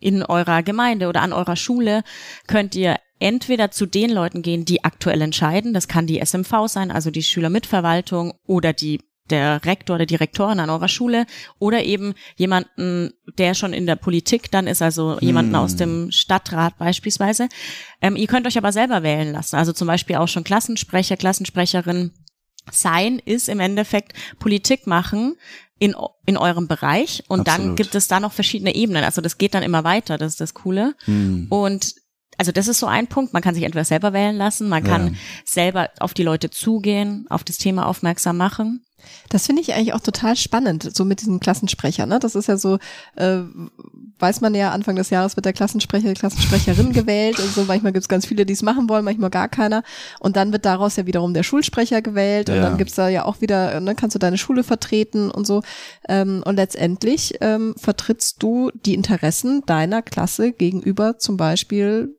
in 0.00 0.22
eurer 0.22 0.62
Gemeinde 0.62 1.08
oder 1.08 1.22
an 1.22 1.32
eurer 1.32 1.56
Schule, 1.56 2.02
könnt 2.46 2.74
ihr 2.74 2.96
entweder 3.18 3.70
zu 3.70 3.86
den 3.86 4.10
Leuten 4.10 4.42
gehen, 4.42 4.64
die 4.64 4.84
aktuell 4.84 5.20
entscheiden. 5.22 5.72
Das 5.72 5.88
kann 5.88 6.06
die 6.06 6.20
SMV 6.24 6.66
sein, 6.66 6.90
also 6.90 7.10
die 7.10 7.22
Schülermitverwaltung 7.22 8.34
oder 8.46 8.72
die 8.72 9.00
der 9.30 9.64
Rektor 9.64 9.96
oder 9.96 10.06
Direktorin 10.06 10.60
an 10.60 10.70
eurer 10.70 10.88
Schule 10.88 11.26
oder 11.58 11.82
eben 11.82 12.14
jemanden, 12.36 13.12
der 13.38 13.54
schon 13.54 13.72
in 13.72 13.86
der 13.86 13.96
Politik 13.96 14.50
dann 14.50 14.66
ist, 14.66 14.82
also 14.82 15.18
jemanden 15.20 15.54
hm. 15.54 15.60
aus 15.60 15.76
dem 15.76 16.10
Stadtrat 16.10 16.76
beispielsweise. 16.78 17.48
Ähm, 18.02 18.16
ihr 18.16 18.26
könnt 18.26 18.46
euch 18.46 18.58
aber 18.58 18.72
selber 18.72 19.02
wählen 19.02 19.32
lassen, 19.32 19.56
also 19.56 19.72
zum 19.72 19.86
Beispiel 19.86 20.16
auch 20.16 20.28
schon 20.28 20.44
Klassensprecher, 20.44 21.16
Klassensprecherin 21.16 22.12
sein 22.70 23.18
ist 23.18 23.48
im 23.48 23.60
Endeffekt 23.60 24.14
Politik 24.38 24.86
machen 24.86 25.36
in, 25.78 25.94
in 26.24 26.36
eurem 26.36 26.68
Bereich 26.68 27.24
und 27.28 27.40
Absolut. 27.40 27.68
dann 27.68 27.76
gibt 27.76 27.94
es 27.94 28.08
da 28.08 28.20
noch 28.20 28.32
verschiedene 28.32 28.74
Ebenen. 28.74 29.04
Also 29.04 29.20
das 29.20 29.38
geht 29.38 29.54
dann 29.54 29.62
immer 29.62 29.84
weiter, 29.84 30.18
das 30.18 30.32
ist 30.32 30.40
das 30.40 30.54
Coole. 30.54 30.94
Hm. 31.04 31.46
Und 31.50 31.94
also 32.38 32.52
das 32.52 32.68
ist 32.68 32.80
so 32.80 32.86
ein 32.86 33.06
Punkt. 33.06 33.32
Man 33.32 33.42
kann 33.42 33.54
sich 33.54 33.64
entweder 33.64 33.84
selber 33.84 34.12
wählen 34.12 34.36
lassen, 34.36 34.68
man 34.68 34.82
kann 34.82 35.08
ja. 35.08 35.12
selber 35.44 35.90
auf 36.00 36.14
die 36.14 36.22
Leute 36.22 36.50
zugehen, 36.50 37.26
auf 37.28 37.44
das 37.44 37.58
Thema 37.58 37.86
aufmerksam 37.86 38.36
machen. 38.36 38.84
Das 39.28 39.46
finde 39.46 39.62
ich 39.62 39.74
eigentlich 39.74 39.92
auch 39.92 40.00
total 40.00 40.36
spannend, 40.36 40.94
so 40.94 41.04
mit 41.04 41.20
diesem 41.20 41.40
Klassensprecher. 41.40 42.06
Ne? 42.06 42.18
Das 42.18 42.34
ist 42.34 42.48
ja 42.48 42.56
so, 42.56 42.78
äh, 43.16 43.38
weiß 44.18 44.40
man 44.40 44.54
ja, 44.54 44.70
Anfang 44.70 44.96
des 44.96 45.10
Jahres 45.10 45.36
wird 45.36 45.46
der 45.46 45.52
Klassensprecher, 45.52 46.08
die 46.08 46.14
Klassensprecherin 46.14 46.92
gewählt. 46.94 47.38
Und 47.40 47.52
so 47.52 47.64
manchmal 47.64 47.92
gibt 47.92 48.04
es 48.04 48.08
ganz 48.08 48.26
viele, 48.26 48.46
die 48.46 48.52
es 48.52 48.62
machen 48.62 48.88
wollen, 48.88 49.04
manchmal 49.04 49.30
gar 49.30 49.48
keiner. 49.48 49.82
Und 50.20 50.36
dann 50.36 50.52
wird 50.52 50.64
daraus 50.64 50.96
ja 50.96 51.06
wiederum 51.06 51.34
der 51.34 51.42
Schulsprecher 51.42 52.02
gewählt. 52.02 52.48
Und 52.48 52.56
ja. 52.56 52.62
dann 52.62 52.78
gibt's 52.78 52.94
da 52.94 53.08
ja 53.08 53.24
auch 53.24 53.40
wieder, 53.40 53.80
ne, 53.80 53.94
kannst 53.94 54.14
du 54.14 54.18
deine 54.18 54.38
Schule 54.38 54.64
vertreten 54.64 55.30
und 55.30 55.46
so. 55.46 55.62
Ähm, 56.08 56.42
und 56.44 56.56
letztendlich 56.56 57.34
ähm, 57.40 57.74
vertrittst 57.76 58.42
du 58.42 58.70
die 58.74 58.94
Interessen 58.94 59.62
deiner 59.66 60.02
Klasse 60.02 60.52
gegenüber 60.52 61.18
zum 61.18 61.36
Beispiel 61.36 62.16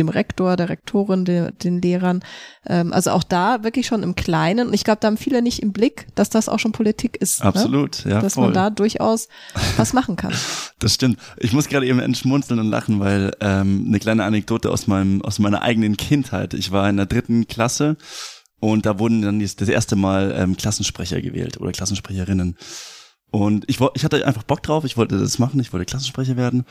dem 0.00 0.08
Rektor, 0.08 0.56
der 0.56 0.68
Rektorin, 0.68 1.24
de, 1.24 1.52
den 1.52 1.80
Lehrern. 1.80 2.20
Ähm, 2.66 2.92
also 2.92 3.10
auch 3.10 3.22
da 3.22 3.62
wirklich 3.62 3.86
schon 3.86 4.02
im 4.02 4.14
Kleinen. 4.14 4.68
Und 4.68 4.74
ich 4.74 4.84
glaube, 4.84 4.98
da 5.00 5.06
haben 5.06 5.16
viele 5.16 5.42
nicht 5.42 5.60
im 5.62 5.72
Blick, 5.72 6.06
dass 6.14 6.30
das 6.30 6.48
auch 6.48 6.58
schon 6.58 6.72
Politik 6.72 7.16
ist. 7.16 7.40
Ne? 7.40 7.46
Absolut, 7.46 8.04
ne? 8.04 8.12
ja. 8.12 8.20
Dass 8.20 8.34
voll. 8.34 8.46
man 8.46 8.54
da 8.54 8.70
durchaus 8.70 9.28
was 9.76 9.92
machen 9.92 10.16
kann. 10.16 10.32
Das 10.80 10.94
stimmt. 10.94 11.18
Ich 11.36 11.52
muss 11.52 11.68
gerade 11.68 11.86
eben 11.86 11.98
entschmunzeln 11.98 12.58
und 12.58 12.70
lachen, 12.70 13.00
weil 13.00 13.32
ähm, 13.40 13.84
eine 13.86 13.98
kleine 13.98 14.24
Anekdote 14.24 14.70
aus 14.70 14.86
meinem 14.86 15.20
aus 15.20 15.38
meiner 15.38 15.60
eigenen 15.60 15.98
Kindheit. 15.98 16.54
Ich 16.54 16.72
war 16.72 16.88
in 16.88 16.96
der 16.96 17.04
dritten 17.04 17.46
Klasse 17.48 17.98
und 18.60 18.86
da 18.86 18.98
wurden 18.98 19.20
dann 19.20 19.40
das 19.40 19.68
erste 19.68 19.94
Mal 19.94 20.34
ähm, 20.34 20.56
Klassensprecher 20.56 21.20
gewählt 21.20 21.60
oder 21.60 21.72
Klassensprecherinnen. 21.72 22.56
Und 23.30 23.64
ich, 23.68 23.78
ich 23.94 24.04
hatte 24.04 24.26
einfach 24.26 24.42
Bock 24.42 24.62
drauf, 24.62 24.84
ich 24.84 24.96
wollte 24.96 25.18
das 25.18 25.38
machen, 25.38 25.60
ich 25.60 25.72
wollte 25.72 25.86
Klassensprecher 25.86 26.36
werden. 26.36 26.64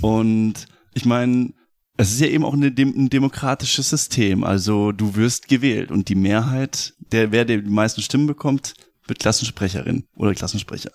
Und 0.00 0.66
ich 0.94 1.04
meine, 1.04 1.52
es 1.98 2.12
ist 2.12 2.20
ja 2.20 2.28
eben 2.28 2.44
auch 2.44 2.54
eine, 2.54 2.68
ein 2.68 3.10
demokratisches 3.10 3.90
System. 3.90 4.44
Also 4.44 4.92
du 4.92 5.16
wirst 5.16 5.48
gewählt 5.48 5.90
und 5.90 6.08
die 6.08 6.14
Mehrheit, 6.14 6.94
der 7.12 7.32
wer 7.32 7.44
die 7.44 7.58
meisten 7.58 8.02
Stimmen 8.02 8.28
bekommt, 8.28 8.74
wird 9.06 9.18
Klassensprecherin 9.18 10.04
oder 10.14 10.32
Klassensprecher. 10.32 10.92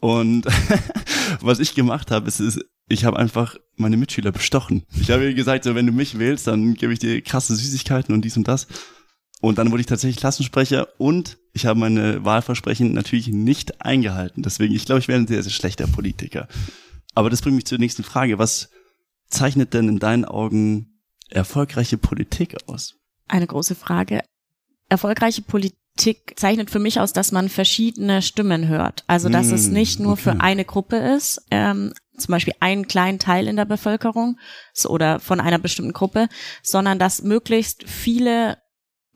Und 0.00 0.46
was 1.40 1.60
ich 1.60 1.74
gemacht 1.74 2.10
habe, 2.10 2.26
ist, 2.26 2.40
ist 2.40 2.64
ich 2.88 3.04
habe 3.04 3.18
einfach 3.18 3.56
meine 3.76 3.98
Mitschüler 3.98 4.32
bestochen. 4.32 4.84
Ich 4.98 5.10
habe 5.10 5.24
ihr 5.24 5.34
gesagt, 5.34 5.64
so 5.64 5.74
wenn 5.74 5.86
du 5.86 5.92
mich 5.92 6.18
wählst, 6.18 6.46
dann 6.46 6.74
gebe 6.74 6.92
ich 6.92 6.98
dir 6.98 7.20
krasse 7.20 7.54
Süßigkeiten 7.54 8.14
und 8.14 8.24
dies 8.24 8.36
und 8.36 8.48
das. 8.48 8.66
Und 9.42 9.58
dann 9.58 9.70
wurde 9.70 9.82
ich 9.82 9.86
tatsächlich 9.86 10.16
Klassensprecher 10.16 10.88
und 10.98 11.36
ich 11.52 11.66
habe 11.66 11.78
meine 11.78 12.24
Wahlversprechen 12.24 12.94
natürlich 12.94 13.28
nicht 13.28 13.82
eingehalten. 13.82 14.42
Deswegen, 14.42 14.74
ich 14.74 14.86
glaube, 14.86 15.00
ich 15.00 15.08
wäre 15.08 15.20
ein 15.20 15.26
sehr, 15.26 15.42
sehr 15.42 15.52
schlechter 15.52 15.86
Politiker. 15.86 16.48
Aber 17.14 17.28
das 17.28 17.42
bringt 17.42 17.56
mich 17.56 17.66
zur 17.66 17.78
nächsten 17.78 18.04
Frage. 18.04 18.38
Was 18.38 18.70
zeichnet 19.34 19.74
denn 19.74 19.88
in 19.88 19.98
deinen 19.98 20.24
Augen 20.24 21.00
erfolgreiche 21.30 21.98
Politik 21.98 22.56
aus? 22.66 22.94
Eine 23.28 23.46
große 23.46 23.74
Frage. 23.74 24.22
Erfolgreiche 24.88 25.42
Politik 25.42 25.76
zeichnet 26.36 26.70
für 26.70 26.78
mich 26.78 27.00
aus, 27.00 27.12
dass 27.12 27.32
man 27.32 27.48
verschiedene 27.48 28.22
Stimmen 28.22 28.68
hört. 28.68 29.04
Also 29.06 29.28
dass 29.28 29.48
mm, 29.48 29.54
es 29.54 29.68
nicht 29.68 30.00
nur 30.00 30.12
okay. 30.12 30.22
für 30.22 30.40
eine 30.40 30.64
Gruppe 30.64 30.96
ist, 30.96 31.44
ähm, 31.50 31.92
zum 32.16 32.32
Beispiel 32.32 32.54
einen 32.60 32.86
kleinen 32.86 33.18
Teil 33.18 33.48
in 33.48 33.56
der 33.56 33.64
Bevölkerung 33.64 34.38
oder 34.86 35.20
von 35.20 35.40
einer 35.40 35.58
bestimmten 35.58 35.92
Gruppe, 35.92 36.28
sondern 36.62 36.98
dass 36.98 37.22
möglichst 37.22 37.88
viele 37.88 38.58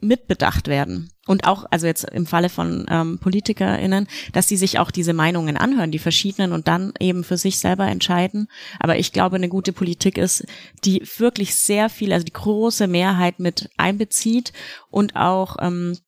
mitbedacht 0.00 0.69
werden. 0.69 1.11
Und 1.26 1.47
auch, 1.47 1.67
also 1.71 1.87
jetzt 1.87 2.05
im 2.05 2.26
Falle 2.26 2.49
von 2.49 2.87
ähm, 2.88 3.19
PolitikerInnen, 3.19 4.07
dass 4.33 4.49
sie 4.49 4.57
sich 4.57 4.78
auch 4.78 4.90
diese 4.90 5.12
Meinungen 5.12 5.57
anhören, 5.57 5.90
die 5.90 5.99
verschiedenen, 5.99 6.52
und 6.52 6.69
dann 6.69 6.93
eben 7.00 7.25
für 7.25 7.37
sich 7.37 7.59
selber 7.59 7.87
entscheiden. 7.87 8.49
Aber 8.81 8.99
ich 8.99 9.12
glaube, 9.12 9.37
eine 9.37 9.49
gute 9.49 9.73
Politik 9.73 10.17
ist, 10.17 10.47
die 10.85 11.02
wirklich 11.19 11.55
sehr 11.55 11.90
viel, 11.90 12.12
also 12.12 12.25
die 12.25 12.33
große 12.33 12.87
Mehrheit 12.87 13.40
mit 13.40 13.69
einbezieht 13.76 14.52
und 14.90 15.17
auch 15.17 15.57
ähm, 15.61 15.99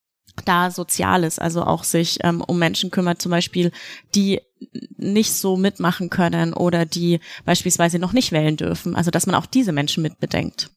da 0.45 0.71
Soziales, 0.71 1.39
also 1.39 1.65
auch 1.65 1.85
sich 1.85 2.19
ähm, 2.23 2.41
um 2.41 2.59
Menschen 2.59 2.91
kümmert, 2.91 3.21
zum 3.21 3.31
Beispiel, 3.31 3.73
die 4.15 4.41
nicht 4.97 5.33
so 5.33 5.57
mitmachen 5.57 6.11
können 6.11 6.53
oder 6.53 6.85
die 6.87 7.21
beispielsweise 7.45 7.99
noch 7.99 8.13
nicht 8.13 8.33
wählen 8.33 8.57
dürfen. 8.57 8.95
Also 8.97 9.11
dass 9.11 9.27
man 9.27 9.35
auch 9.35 9.47
diese 9.47 9.73
Menschen 9.73 10.03
mitbedenkt. 10.03 10.71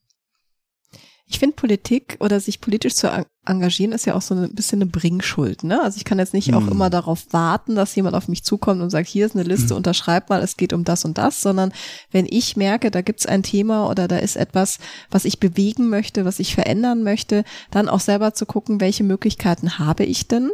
Ich 1.34 1.40
finde 1.40 1.56
Politik 1.56 2.16
oder 2.20 2.38
sich 2.38 2.60
politisch 2.60 2.94
zu 2.94 3.10
engagieren 3.44 3.90
ist 3.90 4.04
ja 4.04 4.14
auch 4.14 4.22
so 4.22 4.36
ein 4.36 4.54
bisschen 4.54 4.80
eine 4.80 4.88
Bringschuld. 4.88 5.64
Ne? 5.64 5.82
Also 5.82 5.96
ich 5.96 6.04
kann 6.04 6.20
jetzt 6.20 6.32
nicht 6.32 6.46
hm. 6.46 6.54
auch 6.54 6.70
immer 6.70 6.90
darauf 6.90 7.26
warten, 7.32 7.74
dass 7.74 7.96
jemand 7.96 8.14
auf 8.14 8.28
mich 8.28 8.44
zukommt 8.44 8.80
und 8.80 8.90
sagt, 8.90 9.08
hier 9.08 9.26
ist 9.26 9.34
eine 9.34 9.42
Liste, 9.42 9.70
hm. 9.70 9.78
unterschreib 9.78 10.30
mal, 10.30 10.44
es 10.44 10.56
geht 10.56 10.72
um 10.72 10.84
das 10.84 11.04
und 11.04 11.18
das, 11.18 11.42
sondern 11.42 11.72
wenn 12.12 12.28
ich 12.30 12.56
merke, 12.56 12.92
da 12.92 13.02
gibt's 13.02 13.26
ein 13.26 13.42
Thema 13.42 13.90
oder 13.90 14.06
da 14.06 14.18
ist 14.18 14.36
etwas, 14.36 14.78
was 15.10 15.24
ich 15.24 15.40
bewegen 15.40 15.88
möchte, 15.88 16.24
was 16.24 16.38
ich 16.38 16.54
verändern 16.54 17.02
möchte, 17.02 17.42
dann 17.72 17.88
auch 17.88 17.98
selber 17.98 18.32
zu 18.34 18.46
gucken, 18.46 18.80
welche 18.80 19.02
Möglichkeiten 19.02 19.80
habe 19.80 20.04
ich 20.04 20.28
denn, 20.28 20.52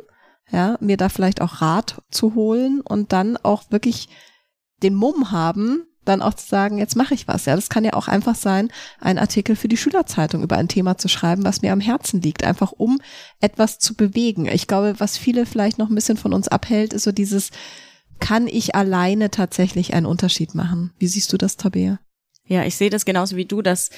ja, 0.51 0.79
mir 0.81 0.97
da 0.97 1.11
vielleicht 1.11 1.43
auch 1.43 1.61
Rat 1.61 2.01
zu 2.11 2.35
holen 2.35 2.81
und 2.81 3.13
dann 3.13 3.37
auch 3.37 3.65
wirklich 3.69 4.09
den 4.83 4.95
Mumm 4.95 5.31
haben, 5.31 5.85
dann 6.05 6.23
auch 6.23 6.35
zu 6.35 6.47
sagen, 6.47 6.79
jetzt 6.79 6.97
mache 6.97 7.15
ich 7.15 7.29
was. 7.29 7.45
Ja, 7.45 7.57
das 7.57 7.69
kann 7.69 7.85
ja 7.85 7.93
auch 7.93 8.09
einfach 8.09 8.35
sein, 8.35 8.71
einen 9.01 9.19
Artikel 9.19 9.57
für 9.57 9.69
die 9.69 9.77
Schülerzeitung 9.77 10.43
über 10.43 10.57
ein 10.57 10.69
Thema 10.69 10.97
zu 10.99 11.09
schreiben, 11.09 11.45
was 11.45 11.63
mir 11.63 11.73
am 11.73 11.81
Herzen 11.81 12.21
liegt, 12.23 12.45
einfach 12.45 12.73
um 12.73 13.01
etwas 13.41 13.79
zu 13.79 13.95
bewegen. 13.95 14.47
Ich 14.47 14.67
glaube, 14.67 14.95
was 14.99 15.19
viele 15.19 15.47
vielleicht 15.47 15.79
noch 15.79 15.89
ein 15.89 15.95
bisschen 15.95 16.17
von 16.17 16.33
uns 16.33 16.49
abhält, 16.49 16.93
ist 16.93 17.05
so 17.05 17.13
dieses, 17.13 17.51
kann 18.19 18.47
ich 18.47 18.75
alleine 18.75 19.31
tatsächlich 19.31 19.95
einen 19.95 20.07
Unterschied 20.07 20.55
machen? 20.55 20.93
Wie 20.99 21.09
siehst 21.09 21.33
du 21.33 21.37
das, 21.37 21.57
Tabea? 21.57 21.99
Ja, 22.47 22.65
ich 22.65 22.77
sehe 22.77 22.91
das 22.91 23.05
genauso 23.05 23.37
wie 23.37 23.45
du, 23.45 23.63
dass 23.63 23.91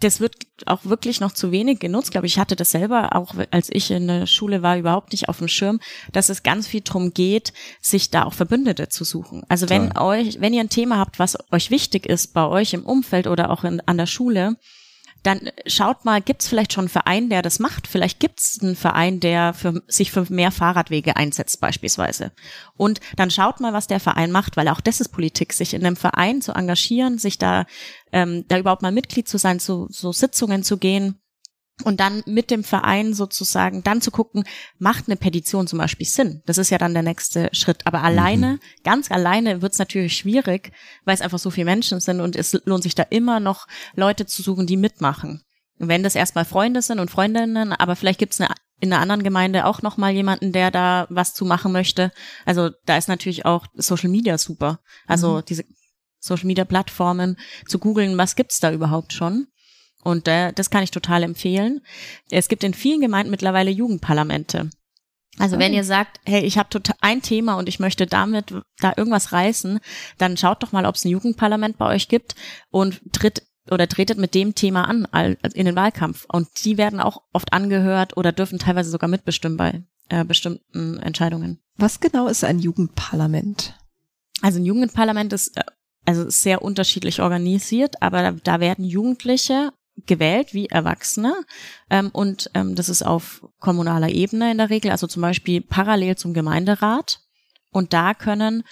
das 0.00 0.20
wird 0.20 0.34
auch 0.66 0.84
wirklich 0.84 1.20
noch 1.20 1.32
zu 1.32 1.52
wenig 1.52 1.78
genutzt. 1.78 2.10
Glaube 2.10 2.26
ich, 2.26 2.38
hatte 2.38 2.56
das 2.56 2.70
selber 2.70 3.14
auch, 3.14 3.34
als 3.50 3.68
ich 3.70 3.90
in 3.90 4.08
der 4.08 4.26
Schule 4.26 4.62
war, 4.62 4.76
überhaupt 4.78 5.12
nicht 5.12 5.28
auf 5.28 5.38
dem 5.38 5.48
Schirm, 5.48 5.80
dass 6.12 6.28
es 6.28 6.42
ganz 6.42 6.66
viel 6.66 6.82
drum 6.82 7.12
geht, 7.12 7.52
sich 7.80 8.10
da 8.10 8.24
auch 8.24 8.34
Verbündete 8.34 8.88
zu 8.88 9.04
suchen. 9.04 9.42
Also 9.48 9.68
wenn 9.68 9.90
Klar. 9.90 10.06
euch, 10.06 10.40
wenn 10.40 10.54
ihr 10.54 10.60
ein 10.60 10.68
Thema 10.68 10.98
habt, 10.98 11.18
was 11.18 11.38
euch 11.50 11.70
wichtig 11.70 12.06
ist 12.06 12.32
bei 12.34 12.46
euch 12.46 12.74
im 12.74 12.84
Umfeld 12.84 13.26
oder 13.26 13.50
auch 13.50 13.64
in, 13.64 13.80
an 13.86 13.96
der 13.96 14.06
Schule, 14.06 14.56
dann 15.22 15.50
schaut 15.66 16.04
mal, 16.04 16.20
gibt's 16.20 16.48
vielleicht 16.48 16.72
schon 16.72 16.82
einen 16.82 16.88
Verein, 16.88 17.28
der 17.28 17.42
das 17.42 17.58
macht? 17.58 17.86
Vielleicht 17.86 18.18
gibt's 18.18 18.58
einen 18.60 18.76
Verein, 18.76 19.20
der 19.20 19.54
für, 19.54 19.82
sich 19.86 20.10
für 20.10 20.26
mehr 20.30 20.50
Fahrradwege 20.50 21.16
einsetzt 21.16 21.60
beispielsweise. 21.60 22.32
Und 22.76 23.00
dann 23.16 23.30
schaut 23.30 23.60
mal, 23.60 23.72
was 23.72 23.86
der 23.86 24.00
Verein 24.00 24.32
macht, 24.32 24.56
weil 24.56 24.68
auch 24.68 24.80
das 24.80 25.00
ist 25.00 25.10
Politik, 25.10 25.52
sich 25.52 25.74
in 25.74 25.86
einem 25.86 25.96
Verein 25.96 26.42
zu 26.42 26.52
engagieren, 26.52 27.18
sich 27.18 27.38
da, 27.38 27.66
ähm, 28.12 28.44
da 28.48 28.58
überhaupt 28.58 28.82
mal 28.82 28.92
Mitglied 28.92 29.28
zu 29.28 29.38
sein, 29.38 29.60
zu 29.60 29.86
so 29.90 30.12
Sitzungen 30.12 30.64
zu 30.64 30.76
gehen 30.76 31.21
und 31.82 32.00
dann 32.00 32.22
mit 32.26 32.50
dem 32.50 32.64
Verein 32.64 33.14
sozusagen 33.14 33.82
dann 33.82 34.00
zu 34.00 34.10
gucken, 34.10 34.44
macht 34.78 35.08
eine 35.08 35.16
Petition 35.16 35.66
zum 35.66 35.78
Beispiel 35.78 36.06
Sinn? 36.06 36.42
Das 36.46 36.58
ist 36.58 36.70
ja 36.70 36.78
dann 36.78 36.94
der 36.94 37.02
nächste 37.02 37.48
Schritt. 37.52 37.86
Aber 37.86 38.02
alleine, 38.02 38.54
mhm. 38.54 38.60
ganz 38.84 39.10
alleine 39.10 39.62
wird 39.62 39.72
es 39.72 39.78
natürlich 39.78 40.16
schwierig, 40.16 40.72
weil 41.04 41.14
es 41.14 41.20
einfach 41.20 41.38
so 41.38 41.50
viele 41.50 41.66
Menschen 41.66 42.00
sind 42.00 42.20
und 42.20 42.36
es 42.36 42.58
lohnt 42.64 42.82
sich 42.82 42.94
da 42.94 43.04
immer 43.04 43.40
noch 43.40 43.66
Leute 43.94 44.26
zu 44.26 44.42
suchen, 44.42 44.66
die 44.66 44.76
mitmachen. 44.76 45.42
Und 45.78 45.88
wenn 45.88 46.02
das 46.02 46.14
erstmal 46.14 46.44
Freunde 46.44 46.82
sind 46.82 47.00
und 47.00 47.10
Freundinnen, 47.10 47.72
aber 47.72 47.96
vielleicht 47.96 48.18
gibt 48.18 48.34
es 48.34 48.40
in 48.80 48.92
einer 48.92 49.02
anderen 49.02 49.22
Gemeinde 49.22 49.66
auch 49.66 49.82
noch 49.82 49.96
mal 49.96 50.12
jemanden, 50.12 50.52
der 50.52 50.70
da 50.70 51.06
was 51.10 51.34
zu 51.34 51.44
machen 51.44 51.72
möchte. 51.72 52.12
Also 52.44 52.70
da 52.84 52.96
ist 52.96 53.08
natürlich 53.08 53.46
auch 53.46 53.66
Social 53.74 54.10
Media 54.10 54.38
super. 54.38 54.80
Also 55.06 55.36
mhm. 55.36 55.44
diese 55.48 55.64
Social 56.18 56.46
Media 56.46 56.64
Plattformen 56.64 57.36
zu 57.66 57.78
googeln, 57.78 58.16
was 58.16 58.36
gibt's 58.36 58.60
da 58.60 58.72
überhaupt 58.72 59.12
schon? 59.12 59.48
Und 60.02 60.28
äh, 60.28 60.52
das 60.52 60.70
kann 60.70 60.82
ich 60.82 60.90
total 60.90 61.22
empfehlen. 61.22 61.80
Es 62.30 62.48
gibt 62.48 62.64
in 62.64 62.74
vielen 62.74 63.00
Gemeinden 63.00 63.30
mittlerweile 63.30 63.70
Jugendparlamente. 63.70 64.70
Also 65.38 65.56
okay. 65.56 65.64
wenn 65.64 65.74
ihr 65.74 65.84
sagt, 65.84 66.20
hey, 66.26 66.42
ich 66.42 66.58
habe 66.58 66.68
total 66.68 66.96
ein 67.00 67.22
Thema 67.22 67.54
und 67.54 67.68
ich 67.68 67.80
möchte 67.80 68.06
damit 68.06 68.54
da 68.80 68.92
irgendwas 68.96 69.32
reißen, 69.32 69.80
dann 70.18 70.36
schaut 70.36 70.62
doch 70.62 70.72
mal, 70.72 70.84
ob 70.84 70.96
es 70.96 71.04
ein 71.04 71.10
Jugendparlament 71.10 71.78
bei 71.78 71.86
euch 71.86 72.08
gibt 72.08 72.34
und 72.70 73.00
tritt 73.12 73.42
oder 73.70 73.88
tretet 73.88 74.18
mit 74.18 74.34
dem 74.34 74.54
Thema 74.54 74.88
an 74.88 75.06
in 75.54 75.66
den 75.66 75.76
Wahlkampf. 75.76 76.26
Und 76.30 76.48
die 76.64 76.76
werden 76.76 77.00
auch 77.00 77.22
oft 77.32 77.52
angehört 77.52 78.16
oder 78.16 78.32
dürfen 78.32 78.58
teilweise 78.58 78.90
sogar 78.90 79.08
mitbestimmen 79.08 79.56
bei 79.56 79.84
äh, 80.08 80.24
bestimmten 80.24 80.98
Entscheidungen. 80.98 81.60
Was 81.76 82.00
genau 82.00 82.26
ist 82.26 82.44
ein 82.44 82.58
Jugendparlament? 82.58 83.74
Also 84.42 84.58
ein 84.58 84.66
Jugendparlament 84.66 85.32
ist 85.32 85.56
äh, 85.56 85.62
also 86.04 86.28
sehr 86.28 86.62
unterschiedlich 86.62 87.22
organisiert, 87.22 88.02
aber 88.02 88.22
da, 88.22 88.32
da 88.32 88.60
werden 88.60 88.84
Jugendliche 88.84 89.72
gewählt 90.06 90.54
wie 90.54 90.66
Erwachsene 90.66 91.34
ähm, 91.90 92.10
und 92.12 92.50
ähm, 92.54 92.74
das 92.74 92.88
ist 92.88 93.02
auf 93.02 93.46
kommunaler 93.60 94.08
Ebene 94.08 94.50
in 94.50 94.58
der 94.58 94.70
Regel, 94.70 94.90
also 94.90 95.06
zum 95.06 95.22
Beispiel 95.22 95.60
parallel 95.60 96.16
zum 96.16 96.34
Gemeinderat. 96.34 97.20
Und 97.74 97.94
da 97.94 98.12
können 98.12 98.64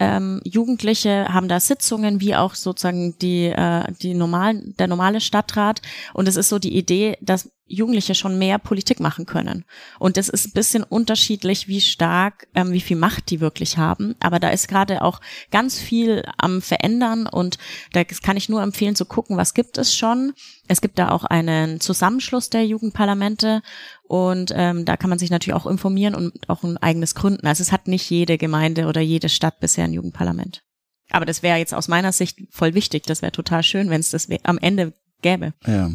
ähm, 0.00 0.40
Jugendliche 0.44 1.28
haben 1.32 1.46
da 1.46 1.60
Sitzungen, 1.60 2.20
wie 2.20 2.34
auch 2.34 2.56
sozusagen 2.56 3.16
die 3.18 3.46
äh, 3.46 3.84
die 4.02 4.14
normalen 4.14 4.74
der 4.78 4.88
normale 4.88 5.20
Stadtrat. 5.20 5.80
Und 6.12 6.26
es 6.26 6.34
ist 6.34 6.48
so 6.48 6.58
die 6.58 6.76
Idee, 6.76 7.16
dass 7.20 7.50
Jugendliche 7.68 8.14
schon 8.14 8.38
mehr 8.38 8.58
Politik 8.58 9.00
machen 9.00 9.26
können. 9.26 9.64
Und 9.98 10.16
das 10.16 10.28
ist 10.28 10.46
ein 10.46 10.52
bisschen 10.52 10.82
unterschiedlich, 10.82 11.68
wie 11.68 11.80
stark, 11.80 12.48
ähm, 12.54 12.72
wie 12.72 12.80
viel 12.80 12.96
Macht 12.96 13.30
die 13.30 13.40
wirklich 13.40 13.78
haben. 13.78 14.14
Aber 14.20 14.40
da 14.40 14.48
ist 14.50 14.68
gerade 14.68 15.02
auch 15.02 15.20
ganz 15.50 15.78
viel 15.78 16.24
am 16.38 16.62
Verändern 16.62 17.26
und 17.26 17.58
da 17.92 18.04
kann 18.04 18.36
ich 18.36 18.48
nur 18.48 18.62
empfehlen 18.62 18.96
zu 18.96 19.04
gucken, 19.04 19.36
was 19.36 19.54
gibt 19.54 19.78
es 19.78 19.94
schon. 19.94 20.32
Es 20.66 20.80
gibt 20.80 20.98
da 20.98 21.10
auch 21.10 21.24
einen 21.24 21.80
Zusammenschluss 21.80 22.50
der 22.50 22.66
Jugendparlamente 22.66 23.62
und 24.04 24.52
ähm, 24.54 24.84
da 24.84 24.96
kann 24.96 25.10
man 25.10 25.18
sich 25.18 25.30
natürlich 25.30 25.58
auch 25.58 25.66
informieren 25.66 26.14
und 26.14 26.48
auch 26.48 26.62
ein 26.62 26.78
eigenes 26.78 27.14
gründen. 27.14 27.46
Also 27.46 27.62
es 27.62 27.72
hat 27.72 27.88
nicht 27.88 28.08
jede 28.10 28.38
Gemeinde 28.38 28.86
oder 28.86 29.00
jede 29.00 29.28
Stadt 29.28 29.60
bisher 29.60 29.84
ein 29.84 29.92
Jugendparlament. 29.92 30.62
Aber 31.10 31.24
das 31.24 31.42
wäre 31.42 31.58
jetzt 31.58 31.74
aus 31.74 31.88
meiner 31.88 32.12
Sicht 32.12 32.38
voll 32.50 32.74
wichtig. 32.74 33.04
Das 33.06 33.22
wäre 33.22 33.32
total 33.32 33.62
schön, 33.62 33.90
wenn 33.90 34.00
es 34.00 34.10
das 34.10 34.28
am 34.44 34.58
Ende 34.58 34.92
gäbe. 35.22 35.54
Ja. 35.66 35.90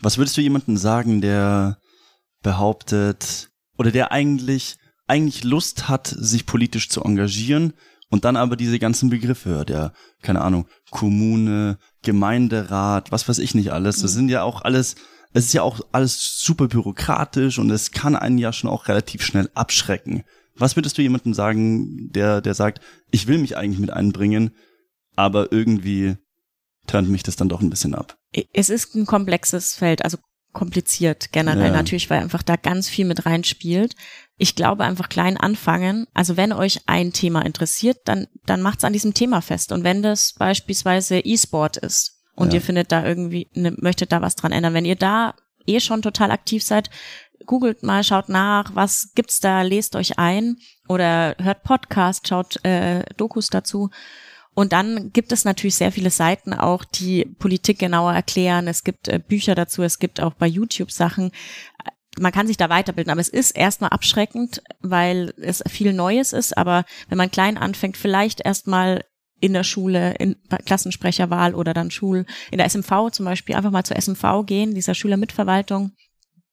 Was 0.00 0.18
würdest 0.18 0.36
du 0.36 0.42
jemandem 0.42 0.76
sagen, 0.76 1.20
der 1.20 1.78
behauptet 2.42 3.50
oder 3.78 3.90
der 3.90 4.12
eigentlich 4.12 4.78
eigentlich 5.06 5.44
Lust 5.44 5.88
hat, 5.88 6.06
sich 6.06 6.46
politisch 6.46 6.88
zu 6.88 7.02
engagieren 7.02 7.74
und 8.10 8.24
dann 8.24 8.36
aber 8.36 8.56
diese 8.56 8.78
ganzen 8.78 9.10
Begriffe 9.10 9.50
hört, 9.50 9.70
ja, 9.70 9.92
keine 10.22 10.42
Ahnung, 10.42 10.66
Kommune, 10.90 11.78
Gemeinderat, 12.02 13.12
was 13.12 13.28
weiß 13.28 13.38
ich 13.38 13.54
nicht 13.54 13.72
alles. 13.72 14.02
Das 14.02 14.12
mhm. 14.12 14.16
sind 14.16 14.28
ja 14.30 14.42
auch 14.42 14.62
alles, 14.62 14.96
es 15.32 15.46
ist 15.46 15.52
ja 15.52 15.62
auch 15.62 15.80
alles 15.92 16.40
super 16.40 16.68
bürokratisch 16.68 17.58
und 17.58 17.70
es 17.70 17.92
kann 17.92 18.16
einen 18.16 18.38
ja 18.38 18.52
schon 18.52 18.70
auch 18.70 18.88
relativ 18.88 19.22
schnell 19.22 19.50
abschrecken. 19.54 20.24
Was 20.56 20.76
würdest 20.76 20.96
du 20.96 21.02
jemandem 21.02 21.34
sagen, 21.34 22.10
der, 22.12 22.40
der 22.40 22.54
sagt, 22.54 22.80
ich 23.10 23.26
will 23.26 23.38
mich 23.38 23.56
eigentlich 23.56 23.80
mit 23.80 23.90
einbringen, 23.90 24.52
aber 25.14 25.52
irgendwie 25.52 26.16
turnt 26.86 27.08
mich 27.08 27.22
das 27.22 27.36
dann 27.36 27.48
doch 27.48 27.60
ein 27.60 27.70
bisschen 27.70 27.94
ab. 27.94 28.16
Es 28.52 28.70
ist 28.70 28.94
ein 28.94 29.06
komplexes 29.06 29.74
Feld, 29.74 30.04
also 30.04 30.18
kompliziert 30.52 31.32
generell 31.32 31.66
ja. 31.66 31.72
natürlich, 31.72 32.08
weil 32.08 32.22
einfach 32.22 32.42
da 32.42 32.56
ganz 32.56 32.88
viel 32.88 33.04
mit 33.04 33.26
reinspielt. 33.26 33.94
Ich 34.38 34.54
glaube 34.54 34.84
einfach 34.84 35.10
klein 35.10 35.36
anfangen. 35.36 36.06
Also 36.14 36.38
wenn 36.38 36.52
euch 36.52 36.80
ein 36.86 37.12
Thema 37.12 37.42
interessiert, 37.42 37.98
dann, 38.06 38.26
dann 38.46 38.62
macht's 38.62 38.84
an 38.84 38.94
diesem 38.94 39.12
Thema 39.12 39.42
fest. 39.42 39.70
Und 39.70 39.84
wenn 39.84 40.02
das 40.02 40.32
beispielsweise 40.32 41.18
E-Sport 41.18 41.76
ist 41.76 42.22
und 42.34 42.48
ja. 42.48 42.54
ihr 42.54 42.62
findet 42.62 42.90
da 42.90 43.04
irgendwie, 43.04 43.50
ne, 43.52 43.74
möchtet 43.76 44.12
da 44.12 44.22
was 44.22 44.34
dran 44.34 44.52
ändern, 44.52 44.72
wenn 44.72 44.86
ihr 44.86 44.96
da 44.96 45.34
eh 45.66 45.78
schon 45.78 46.00
total 46.00 46.30
aktiv 46.30 46.64
seid, 46.64 46.88
googelt 47.44 47.82
mal, 47.82 48.02
schaut 48.02 48.30
nach, 48.30 48.74
was 48.74 49.12
gibt's 49.14 49.40
da, 49.40 49.60
lest 49.60 49.94
euch 49.94 50.18
ein 50.18 50.56
oder 50.88 51.36
hört 51.38 51.64
Podcast, 51.64 52.28
schaut 52.28 52.64
äh, 52.64 53.04
Dokus 53.18 53.48
dazu 53.48 53.90
und 54.56 54.72
dann 54.72 55.12
gibt 55.12 55.32
es 55.32 55.44
natürlich 55.44 55.74
sehr 55.74 55.92
viele 55.92 56.08
Seiten 56.08 56.54
auch, 56.54 56.82
die 56.82 57.26
Politik 57.26 57.78
genauer 57.78 58.14
erklären. 58.14 58.68
Es 58.68 58.84
gibt 58.84 59.06
äh, 59.06 59.18
Bücher 59.18 59.54
dazu, 59.54 59.82
es 59.82 59.98
gibt 59.98 60.18
auch 60.18 60.32
bei 60.32 60.46
YouTube 60.46 60.90
Sachen. 60.90 61.30
Man 62.18 62.32
kann 62.32 62.46
sich 62.46 62.56
da 62.56 62.70
weiterbilden, 62.70 63.10
aber 63.10 63.20
es 63.20 63.28
ist 63.28 63.50
erstmal 63.50 63.90
abschreckend, 63.90 64.62
weil 64.80 65.34
es 65.36 65.62
viel 65.68 65.92
Neues 65.92 66.32
ist. 66.32 66.56
Aber 66.56 66.86
wenn 67.10 67.18
man 67.18 67.30
klein 67.30 67.58
anfängt, 67.58 67.98
vielleicht 67.98 68.40
erstmal 68.46 69.04
in 69.40 69.52
der 69.52 69.62
Schule, 69.62 70.14
in 70.14 70.36
Klassensprecherwahl 70.64 71.54
oder 71.54 71.74
dann 71.74 71.90
Schul, 71.90 72.24
in 72.50 72.56
der 72.56 72.66
SMV 72.66 73.10
zum 73.12 73.26
Beispiel, 73.26 73.56
einfach 73.56 73.70
mal 73.70 73.84
zur 73.84 74.00
SMV 74.00 74.46
gehen, 74.46 74.74
dieser 74.74 74.94
Schülermitverwaltung 74.94 75.92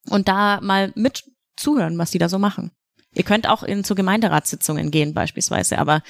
und 0.10 0.28
da 0.28 0.60
mal 0.60 0.92
mit 0.96 1.24
zuhören, 1.56 1.98
was 1.98 2.12
die 2.12 2.20
da 2.20 2.28
so 2.28 2.38
machen. 2.38 2.72
Ihr 3.14 3.24
könnt 3.24 3.48
auch 3.48 3.64
in 3.64 3.86
zu 3.86 3.96
Gemeinderatssitzungen 3.96 4.92
gehen 4.92 5.14
beispielsweise, 5.14 5.78
aber 5.78 6.04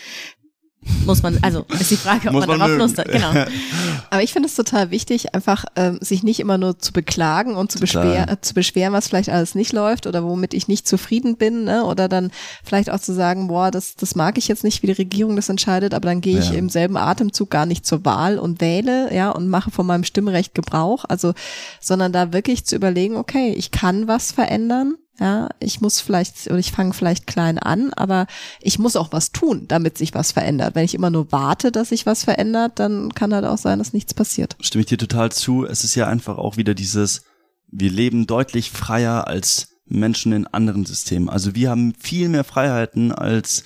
muss 1.05 1.23
man, 1.23 1.39
also 1.41 1.65
ist 1.79 1.91
die 1.91 1.95
Frage, 1.97 2.27
ob 2.29 2.33
man, 2.35 2.47
man 2.47 2.59
darauf 2.59 2.67
mögen. 2.69 2.79
Lust 2.81 2.97
hat. 2.97 3.07
Genau. 3.11 3.31
Aber 4.09 4.23
ich 4.23 4.33
finde 4.33 4.47
es 4.47 4.55
total 4.55 4.91
wichtig, 4.91 5.33
einfach 5.33 5.65
ähm, 5.75 5.97
sich 6.01 6.23
nicht 6.23 6.39
immer 6.39 6.57
nur 6.57 6.77
zu 6.79 6.93
beklagen 6.93 7.55
und 7.55 7.71
zu, 7.71 7.79
beschwer, 7.79 8.29
äh, 8.29 8.37
zu 8.41 8.53
beschweren, 8.53 8.93
was 8.93 9.07
vielleicht 9.07 9.29
alles 9.29 9.55
nicht 9.55 9.73
läuft 9.73 10.07
oder 10.07 10.23
womit 10.23 10.53
ich 10.53 10.67
nicht 10.67 10.87
zufrieden 10.87 11.35
bin, 11.37 11.63
ne? 11.65 11.83
oder 11.83 12.07
dann 12.07 12.31
vielleicht 12.63 12.89
auch 12.89 12.99
zu 12.99 13.13
sagen, 13.13 13.47
boah, 13.47 13.71
das, 13.71 13.95
das 13.95 14.15
mag 14.15 14.37
ich 14.37 14.47
jetzt 14.47 14.63
nicht, 14.63 14.83
wie 14.83 14.87
die 14.87 14.93
Regierung 14.93 15.35
das 15.35 15.49
entscheidet, 15.49 15.93
aber 15.93 16.07
dann 16.09 16.21
gehe 16.21 16.39
ich 16.39 16.49
Ja. 16.51 16.55
im 16.55 16.69
selben 16.69 16.97
Atemzug 16.97 17.49
gar 17.49 17.65
nicht 17.65 17.85
zur 17.85 18.03
Wahl 18.05 18.37
und 18.37 18.61
wähle, 18.61 19.13
ja, 19.13 19.29
und 19.31 19.47
mache 19.49 19.71
von 19.71 19.85
meinem 19.85 20.03
Stimmrecht 20.03 20.53
Gebrauch, 20.55 21.05
also, 21.07 21.33
sondern 21.79 22.11
da 22.13 22.33
wirklich 22.33 22.65
zu 22.65 22.75
überlegen, 22.75 23.15
okay, 23.15 23.53
ich 23.57 23.71
kann 23.71 24.07
was 24.07 24.31
verändern, 24.31 24.95
ja, 25.19 25.49
ich 25.59 25.79
muss 25.79 26.01
vielleicht, 26.01 26.47
oder 26.47 26.57
ich 26.57 26.71
fange 26.71 26.93
vielleicht 26.93 27.27
klein 27.27 27.59
an, 27.59 27.93
aber 27.93 28.25
ich 28.59 28.79
muss 28.79 28.95
auch 28.95 29.11
was 29.11 29.31
tun, 29.31 29.65
damit 29.67 29.97
sich 29.97 30.13
was 30.13 30.31
verändert. 30.31 30.73
Wenn 30.73 30.85
ich 30.85 30.95
immer 30.95 31.11
nur 31.11 31.31
warte, 31.31 31.71
dass 31.71 31.89
sich 31.89 32.05
was 32.05 32.23
verändert, 32.23 32.79
dann 32.79 33.13
kann 33.13 33.33
halt 33.33 33.45
auch 33.45 33.59
sein, 33.59 33.77
dass 33.77 33.93
nichts 33.93 34.13
passiert. 34.13 34.55
Stimme 34.59 34.81
ich 34.81 34.87
dir 34.87 34.97
total 34.97 35.31
zu. 35.31 35.65
Es 35.65 35.83
ist 35.83 35.93
ja 35.95 36.07
einfach 36.07 36.37
auch 36.39 36.57
wieder 36.57 36.73
dieses, 36.73 37.23
wir 37.67 37.91
leben 37.91 38.25
deutlich 38.25 38.71
freier 38.71 39.27
als 39.27 39.73
Menschen 39.85 40.33
in 40.33 40.47
anderen 40.47 40.85
Systemen. 40.85 41.29
Also 41.29 41.53
wir 41.53 41.69
haben 41.69 41.93
viel 41.99 42.29
mehr 42.29 42.43
Freiheiten 42.43 43.11
als 43.11 43.63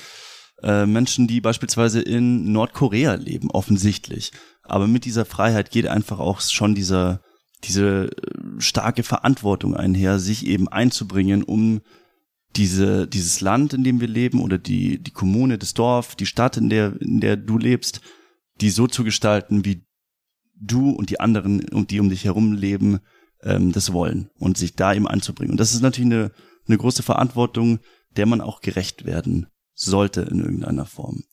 äh, 0.63 0.85
Menschen, 0.85 1.27
die 1.27 1.39
beispielsweise 1.39 2.01
in 2.01 2.51
Nordkorea 2.51 3.15
leben, 3.15 3.51
offensichtlich. 3.51 4.31
Aber 4.63 4.87
mit 4.87 5.05
dieser 5.05 5.25
Freiheit 5.25 5.71
geht 5.71 5.87
einfach 5.87 6.19
auch 6.19 6.41
schon 6.41 6.75
dieser, 6.75 7.21
diese 7.63 8.07
äh, 8.07 8.11
starke 8.57 9.03
Verantwortung 9.03 9.75
einher, 9.75 10.19
sich 10.19 10.45
eben 10.45 10.67
einzubringen, 10.67 11.43
um 11.43 11.81
diese, 12.55 13.07
dieses 13.07 13.41
Land, 13.41 13.73
in 13.73 13.83
dem 13.83 14.01
wir 14.01 14.07
leben, 14.07 14.41
oder 14.41 14.57
die, 14.57 15.01
die 15.01 15.11
Kommune, 15.11 15.57
das 15.57 15.73
Dorf, 15.73 16.15
die 16.15 16.25
Stadt, 16.25 16.57
in 16.57 16.69
der, 16.69 16.99
in 17.01 17.19
der 17.19 17.37
du 17.37 17.57
lebst, 17.57 18.01
die 18.61 18.69
so 18.69 18.87
zu 18.87 19.03
gestalten, 19.03 19.65
wie 19.65 19.85
du 20.55 20.89
und 20.89 21.09
die 21.09 21.19
anderen, 21.19 21.67
und 21.69 21.91
die 21.91 21.99
um 21.99 22.09
dich 22.09 22.25
herum 22.25 22.53
leben, 22.53 22.99
ähm, 23.43 23.71
das 23.71 23.93
wollen 23.93 24.29
und 24.39 24.57
sich 24.57 24.75
da 24.75 24.93
eben 24.93 25.07
anzubringen. 25.07 25.51
Und 25.51 25.59
das 25.59 25.73
ist 25.73 25.81
natürlich 25.81 26.11
eine, 26.11 26.31
eine 26.67 26.77
große 26.77 27.03
Verantwortung, 27.03 27.79
der 28.15 28.25
man 28.25 28.41
auch 28.41 28.61
gerecht 28.61 29.05
werden 29.05 29.47
sollte 29.73 30.21
in 30.21 30.39
irgendeiner 30.39 30.85
Form. 30.85 31.23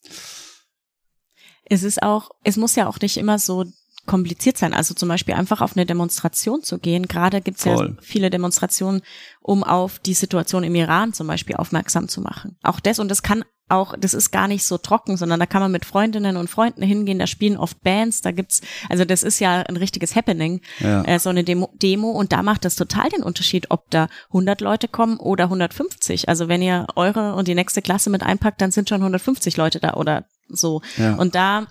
Es 1.64 1.82
ist 1.82 2.02
auch, 2.02 2.30
es 2.42 2.58
muss 2.58 2.76
ja 2.76 2.86
auch 2.86 3.00
nicht 3.00 3.16
immer 3.16 3.38
so 3.38 3.64
kompliziert 4.06 4.58
sein. 4.58 4.74
Also 4.74 4.94
zum 4.94 5.08
Beispiel 5.08 5.34
einfach 5.34 5.60
auf 5.60 5.76
eine 5.76 5.86
Demonstration 5.86 6.62
zu 6.62 6.78
gehen. 6.78 7.06
Gerade 7.08 7.40
gibt 7.40 7.58
es 7.58 7.64
ja 7.64 7.88
viele 8.00 8.30
Demonstrationen, 8.30 9.02
um 9.40 9.64
auf 9.64 9.98
die 9.98 10.14
Situation 10.14 10.64
im 10.64 10.74
Iran 10.74 11.12
zum 11.12 11.26
Beispiel 11.26 11.56
aufmerksam 11.56 12.08
zu 12.08 12.20
machen. 12.20 12.56
Auch 12.62 12.80
das 12.80 12.98
und 12.98 13.08
das 13.08 13.22
kann 13.22 13.44
auch, 13.70 13.94
das 13.98 14.12
ist 14.12 14.30
gar 14.30 14.46
nicht 14.46 14.62
so 14.62 14.76
trocken, 14.76 15.16
sondern 15.16 15.40
da 15.40 15.46
kann 15.46 15.62
man 15.62 15.72
mit 15.72 15.86
Freundinnen 15.86 16.36
und 16.36 16.50
Freunden 16.50 16.82
hingehen, 16.82 17.18
da 17.18 17.26
spielen 17.26 17.56
oft 17.56 17.80
Bands, 17.80 18.20
da 18.20 18.30
gibt's, 18.30 18.60
also 18.90 19.06
das 19.06 19.22
ist 19.22 19.38
ja 19.40 19.60
ein 19.62 19.78
richtiges 19.78 20.14
Happening, 20.14 20.60
Ja. 20.80 21.02
äh, 21.04 21.18
so 21.18 21.30
eine 21.30 21.44
Demo, 21.44 21.70
Demo 21.74 22.10
und 22.10 22.32
da 22.32 22.42
macht 22.42 22.66
das 22.66 22.76
total 22.76 23.08
den 23.08 23.22
Unterschied, 23.22 23.70
ob 23.70 23.90
da 23.90 24.08
100 24.28 24.60
Leute 24.60 24.86
kommen 24.86 25.16
oder 25.16 25.44
150. 25.44 26.28
Also 26.28 26.48
wenn 26.48 26.60
ihr 26.60 26.86
eure 26.94 27.34
und 27.36 27.48
die 27.48 27.54
nächste 27.54 27.80
Klasse 27.80 28.10
mit 28.10 28.22
einpackt, 28.22 28.60
dann 28.60 28.70
sind 28.70 28.90
schon 28.90 29.00
150 29.00 29.56
Leute 29.56 29.80
da 29.80 29.94
oder 29.94 30.26
so. 30.48 30.82
Ja. 30.98 31.14
Und 31.14 31.34
da 31.34 31.66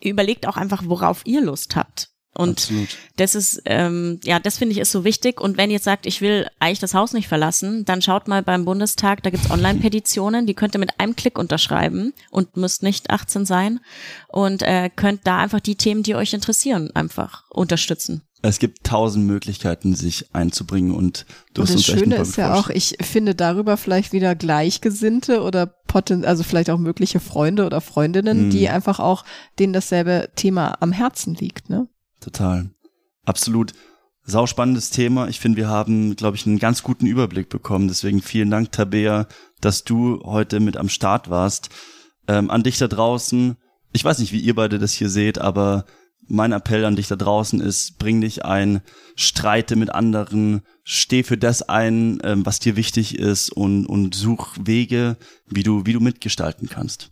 überlegt 0.00 0.46
auch 0.46 0.56
einfach, 0.56 0.82
worauf 0.86 1.22
ihr 1.24 1.40
Lust 1.40 1.76
habt. 1.76 2.10
Und 2.36 2.58
Absolut. 2.58 2.88
das 3.16 3.36
ist, 3.36 3.62
ähm, 3.64 4.18
ja, 4.24 4.40
das 4.40 4.58
finde 4.58 4.72
ich 4.72 4.80
ist 4.80 4.90
so 4.90 5.04
wichtig. 5.04 5.40
Und 5.40 5.56
wenn 5.56 5.70
ihr 5.70 5.74
jetzt 5.74 5.84
sagt, 5.84 6.04
ich 6.04 6.20
will 6.20 6.48
eigentlich 6.58 6.80
das 6.80 6.94
Haus 6.94 7.12
nicht 7.12 7.28
verlassen, 7.28 7.84
dann 7.84 8.02
schaut 8.02 8.26
mal 8.26 8.42
beim 8.42 8.64
Bundestag, 8.64 9.22
da 9.22 9.30
gibt's 9.30 9.50
Online-Petitionen, 9.50 10.46
die 10.46 10.54
könnt 10.54 10.74
ihr 10.74 10.80
mit 10.80 10.98
einem 10.98 11.14
Klick 11.14 11.38
unterschreiben 11.38 12.12
und 12.30 12.56
müsst 12.56 12.82
nicht 12.82 13.10
18 13.10 13.46
sein 13.46 13.78
und 14.28 14.62
äh, 14.62 14.90
könnt 14.94 15.26
da 15.28 15.38
einfach 15.38 15.60
die 15.60 15.76
Themen, 15.76 16.02
die 16.02 16.16
euch 16.16 16.32
interessieren, 16.32 16.90
einfach 16.94 17.44
unterstützen. 17.50 18.22
Es 18.46 18.58
gibt 18.58 18.84
tausend 18.84 19.26
Möglichkeiten, 19.26 19.94
sich 19.94 20.26
einzubringen 20.34 20.92
und 20.92 21.24
du 21.54 21.62
Und 21.62 21.68
hast 21.68 21.74
das 21.74 21.88
uns 21.88 21.90
ein 21.90 21.98
Schöne 21.98 22.16
ist 22.16 22.36
ja 22.36 22.52
auch, 22.54 22.68
ich 22.68 22.98
finde 23.00 23.34
darüber 23.34 23.78
vielleicht 23.78 24.12
wieder 24.12 24.34
Gleichgesinnte 24.34 25.40
oder 25.40 25.66
poten 25.66 26.26
also 26.26 26.42
vielleicht 26.42 26.68
auch 26.68 26.78
mögliche 26.78 27.20
Freunde 27.20 27.64
oder 27.64 27.80
Freundinnen, 27.80 28.46
Mhm. 28.46 28.50
die 28.50 28.68
einfach 28.68 29.00
auch 29.00 29.24
denen 29.58 29.72
dasselbe 29.72 30.28
Thema 30.36 30.76
am 30.80 30.92
Herzen 30.92 31.34
liegt, 31.34 31.70
ne? 31.70 31.88
Total. 32.20 32.68
Absolut. 33.24 33.72
Sauspannendes 34.26 34.90
Thema. 34.90 35.28
Ich 35.28 35.40
finde, 35.40 35.56
wir 35.56 35.68
haben, 35.68 36.14
glaube 36.14 36.36
ich, 36.36 36.46
einen 36.46 36.58
ganz 36.58 36.82
guten 36.82 37.06
Überblick 37.06 37.48
bekommen. 37.48 37.88
Deswegen 37.88 38.20
vielen 38.20 38.50
Dank, 38.50 38.72
Tabea, 38.72 39.26
dass 39.62 39.84
du 39.84 40.20
heute 40.22 40.60
mit 40.60 40.76
am 40.76 40.90
Start 40.90 41.30
warst. 41.30 41.70
Ähm, 42.28 42.50
an 42.50 42.62
dich 42.62 42.76
da 42.76 42.88
draußen. 42.88 43.56
Ich 43.94 44.04
weiß 44.04 44.18
nicht, 44.18 44.32
wie 44.32 44.40
ihr 44.40 44.54
beide 44.54 44.78
das 44.78 44.92
hier 44.92 45.08
seht, 45.08 45.38
aber 45.38 45.84
mein 46.28 46.52
Appell 46.52 46.84
an 46.84 46.96
dich 46.96 47.08
da 47.08 47.16
draußen 47.16 47.60
ist, 47.60 47.98
bring 47.98 48.20
dich 48.20 48.44
ein, 48.44 48.80
streite 49.16 49.76
mit 49.76 49.94
anderen, 49.94 50.62
steh 50.82 51.22
für 51.22 51.36
das 51.36 51.62
ein, 51.62 52.18
ähm, 52.24 52.44
was 52.46 52.58
dir 52.58 52.76
wichtig 52.76 53.18
ist 53.18 53.50
und, 53.50 53.86
und 53.86 54.14
such 54.14 54.56
Wege, 54.60 55.16
wie 55.46 55.62
du, 55.62 55.86
wie 55.86 55.92
du 55.92 56.00
mitgestalten 56.00 56.68
kannst. 56.68 57.10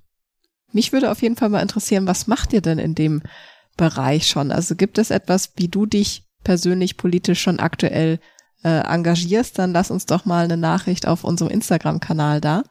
Mich 0.73 0.93
würde 0.93 1.11
auf 1.11 1.23
jeden 1.23 1.37
Fall 1.37 1.51
mal 1.51 1.61
interessieren, 1.61 2.07
was 2.07 2.27
macht 2.27 2.53
ihr 2.53 2.63
denn 2.63 2.79
in 2.79 2.95
dem 2.95 3.23
Bereich 3.77 4.27
schon? 4.27 4.51
Also 4.51 4.75
gibt 4.75 4.99
es 4.99 5.11
etwas, 5.11 5.53
wie 5.57 5.69
du 5.69 5.87
dich 5.87 6.25
persönlich 6.45 6.97
politisch 6.97 7.41
schon 7.41 7.61
aktuell 7.61 8.19
äh, 8.65 8.81
engagierst? 8.81 9.59
Dann 9.59 9.73
lass 9.73 9.91
uns 9.91 10.07
doch 10.07 10.25
mal 10.25 10.45
eine 10.45 10.57
Nachricht 10.57 11.07
auf 11.07 11.25
unserem 11.25 11.51
Instagram-Kanal 11.51 12.41
da. 12.41 12.63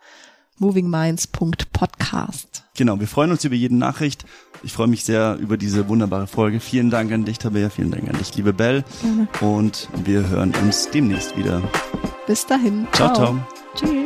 movingminds.podcast. 0.62 2.64
Genau, 2.78 3.00
wir 3.00 3.08
freuen 3.08 3.32
uns 3.32 3.44
über 3.44 3.56
jede 3.56 3.76
Nachricht. 3.76 4.26
Ich 4.64 4.74
freue 4.74 4.88
mich 4.88 5.04
sehr 5.04 5.38
über 5.40 5.58
diese 5.58 5.90
wunderbare 5.90 6.28
Folge. 6.28 6.60
Vielen 6.60 6.90
Dank 6.90 7.12
an 7.12 7.26
dich, 7.26 7.40
Tabea. 7.40 7.70
Vielen 7.70 7.92
Dank 7.92 8.10
an 8.10 8.18
dich, 8.18 8.36
liebe 8.36 8.54
Bell. 8.54 8.84
Und 9.42 9.90
wir 10.06 10.30
hören 10.30 10.54
uns 10.64 10.90
demnächst 10.90 11.36
wieder. 11.36 11.62
Bis 12.28 12.46
dahin. 12.46 12.88
ciao. 12.94 13.14
ciao. 13.14 14.01